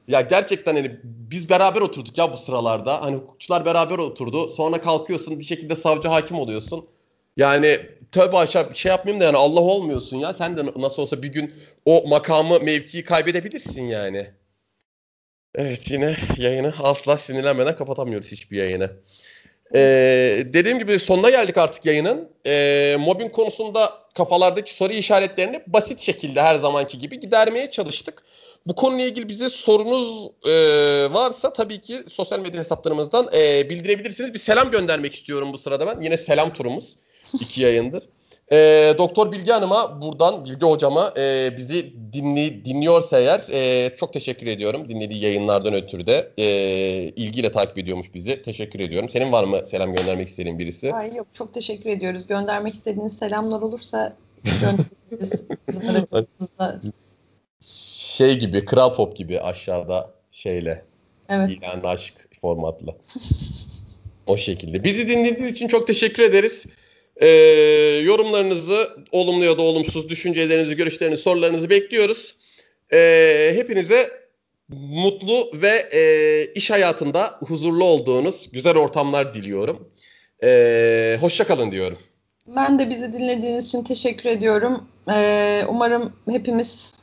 Ya 0.08 0.20
gerçekten 0.20 0.74
hani 0.74 0.96
biz 1.04 1.48
beraber 1.48 1.80
oturduk 1.80 2.18
ya 2.18 2.32
bu 2.32 2.36
sıralarda. 2.36 3.02
Hani 3.02 3.16
hukukçular 3.16 3.64
beraber 3.64 3.98
oturdu. 3.98 4.50
Sonra 4.50 4.80
kalkıyorsun 4.80 5.38
bir 5.38 5.44
şekilde 5.44 5.76
savcı 5.76 6.08
hakim 6.08 6.38
oluyorsun. 6.38 6.86
Yani 7.40 7.80
tövbe 8.12 8.36
aşağı 8.36 8.74
şey 8.74 8.90
yapmayayım 8.90 9.20
da 9.20 9.24
yani 9.24 9.36
Allah 9.36 9.60
olmuyorsun 9.60 10.16
ya. 10.16 10.32
Sen 10.32 10.56
de 10.56 10.62
nasıl 10.76 11.02
olsa 11.02 11.22
bir 11.22 11.28
gün 11.28 11.54
o 11.84 12.08
makamı, 12.08 12.60
mevkiyi 12.60 13.04
kaybedebilirsin 13.04 13.82
yani. 13.82 14.30
Evet 15.54 15.90
yine 15.90 16.16
yayını 16.36 16.74
asla 16.78 17.18
sinirlenmeden 17.18 17.76
kapatamıyoruz 17.76 18.32
hiçbir 18.32 18.58
yayını. 18.58 18.90
Ee, 19.74 20.46
dediğim 20.46 20.78
gibi 20.78 20.98
sonuna 20.98 21.30
geldik 21.30 21.58
artık 21.58 21.86
yayının. 21.86 22.28
Ee, 22.46 22.96
mobbing 22.98 23.32
konusunda 23.32 23.92
kafalardaki 24.16 24.74
soru 24.74 24.92
işaretlerini 24.92 25.62
basit 25.66 26.00
şekilde 26.00 26.42
her 26.42 26.56
zamanki 26.56 26.98
gibi 26.98 27.20
gidermeye 27.20 27.70
çalıştık. 27.70 28.22
Bu 28.66 28.74
konuyla 28.74 29.06
ilgili 29.06 29.28
bize 29.28 29.50
sorunuz 29.50 30.30
e, 30.48 30.52
varsa 31.14 31.52
tabii 31.52 31.80
ki 31.80 32.02
sosyal 32.12 32.40
medya 32.40 32.60
hesaplarımızdan 32.60 33.28
e, 33.34 33.70
bildirebilirsiniz. 33.70 34.34
Bir 34.34 34.38
selam 34.38 34.70
göndermek 34.70 35.14
istiyorum 35.14 35.52
bu 35.52 35.58
sırada 35.58 35.86
ben. 35.86 36.00
Yine 36.00 36.16
selam 36.16 36.52
turumuz. 36.52 36.96
İki 37.34 37.62
yayındır. 37.62 38.02
E, 38.52 38.94
Doktor 38.98 39.32
Bilge 39.32 39.52
Hanım'a 39.52 40.00
buradan 40.00 40.44
Bilge 40.44 40.66
Hocama 40.66 41.12
e, 41.16 41.56
bizi 41.56 41.92
dinli, 42.12 42.64
dinliyorsa 42.64 43.18
eğer 43.18 43.42
e, 43.50 43.96
çok 43.96 44.12
teşekkür 44.12 44.46
ediyorum. 44.46 44.88
Dinlediği 44.88 45.22
yayınlardan 45.22 45.74
ötürü 45.74 46.06
de 46.06 46.30
e, 46.38 46.46
ilgiyle 47.08 47.52
takip 47.52 47.78
ediyormuş 47.78 48.14
bizi. 48.14 48.42
Teşekkür 48.42 48.80
ediyorum. 48.80 49.08
Senin 49.10 49.32
var 49.32 49.44
mı 49.44 49.60
selam 49.70 49.94
göndermek 49.94 50.28
istediğin 50.28 50.58
birisi? 50.58 50.92
Ay 50.92 51.16
yok 51.16 51.26
çok 51.32 51.54
teşekkür 51.54 51.90
ediyoruz. 51.90 52.26
Göndermek 52.26 52.74
istediğiniz 52.74 53.18
selamlar 53.18 53.62
olursa 53.62 54.16
aracılığımızda. 55.88 56.80
Şey 58.16 58.38
gibi, 58.38 58.64
Kral 58.64 58.96
Pop 58.96 59.16
gibi 59.16 59.40
aşağıda 59.40 60.10
şeyle. 60.32 60.84
Evet. 61.28 61.50
İlan 61.50 61.80
aşk 61.84 62.14
formatlı. 62.40 62.96
o 64.26 64.36
şekilde. 64.36 64.84
Bizi 64.84 65.08
dinlediğiniz 65.08 65.54
için 65.54 65.68
çok 65.68 65.86
teşekkür 65.86 66.22
ederiz. 66.22 66.62
Ee, 67.20 67.28
yorumlarınızı, 68.02 68.90
olumlu 69.12 69.44
ya 69.44 69.58
da 69.58 69.62
olumsuz 69.62 70.08
düşüncelerinizi, 70.08 70.76
görüşlerinizi, 70.76 71.22
sorularınızı 71.22 71.70
bekliyoruz. 71.70 72.34
Ee, 72.92 73.52
hepinize 73.54 74.10
mutlu 74.68 75.50
ve 75.54 75.88
e, 75.92 76.52
iş 76.54 76.70
hayatında 76.70 77.38
huzurlu 77.40 77.84
olduğunuz 77.84 78.48
güzel 78.52 78.76
ortamlar 78.76 79.34
diliyorum. 79.34 79.88
Ee, 80.44 81.18
hoşça 81.20 81.46
kalın 81.46 81.72
diyorum. 81.72 81.98
Ben 82.46 82.78
de 82.78 82.90
bizi 82.90 83.12
dinlediğiniz 83.12 83.68
için 83.68 83.84
teşekkür 83.84 84.30
ediyorum. 84.30 84.84
Ee, 85.14 85.62
umarım 85.68 86.12
hepimiz 86.28 86.94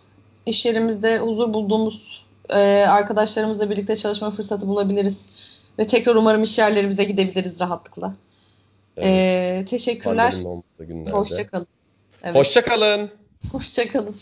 iş 0.45 0.65
yerimizde 0.65 1.17
huzur 1.17 1.53
bulduğumuz 1.53 2.25
e, 2.49 2.57
arkadaşlarımızla 2.89 3.69
birlikte 3.69 3.95
çalışma 3.95 4.31
fırsatı 4.31 4.67
bulabiliriz. 4.67 5.29
Ve 5.79 5.87
tekrar 5.87 6.15
umarım 6.15 6.43
iş 6.43 6.57
yerlerimize 6.57 7.03
gidebiliriz 7.03 7.61
rahatlıkla. 7.61 8.15
Evet. 8.97 9.05
Ee, 9.07 9.65
teşekkürler. 9.65 10.33
Hoşçakalın. 11.11 11.67
Evet. 12.23 12.35
Hoşçakalın. 12.35 13.11
Hoşçakalın. 13.51 14.15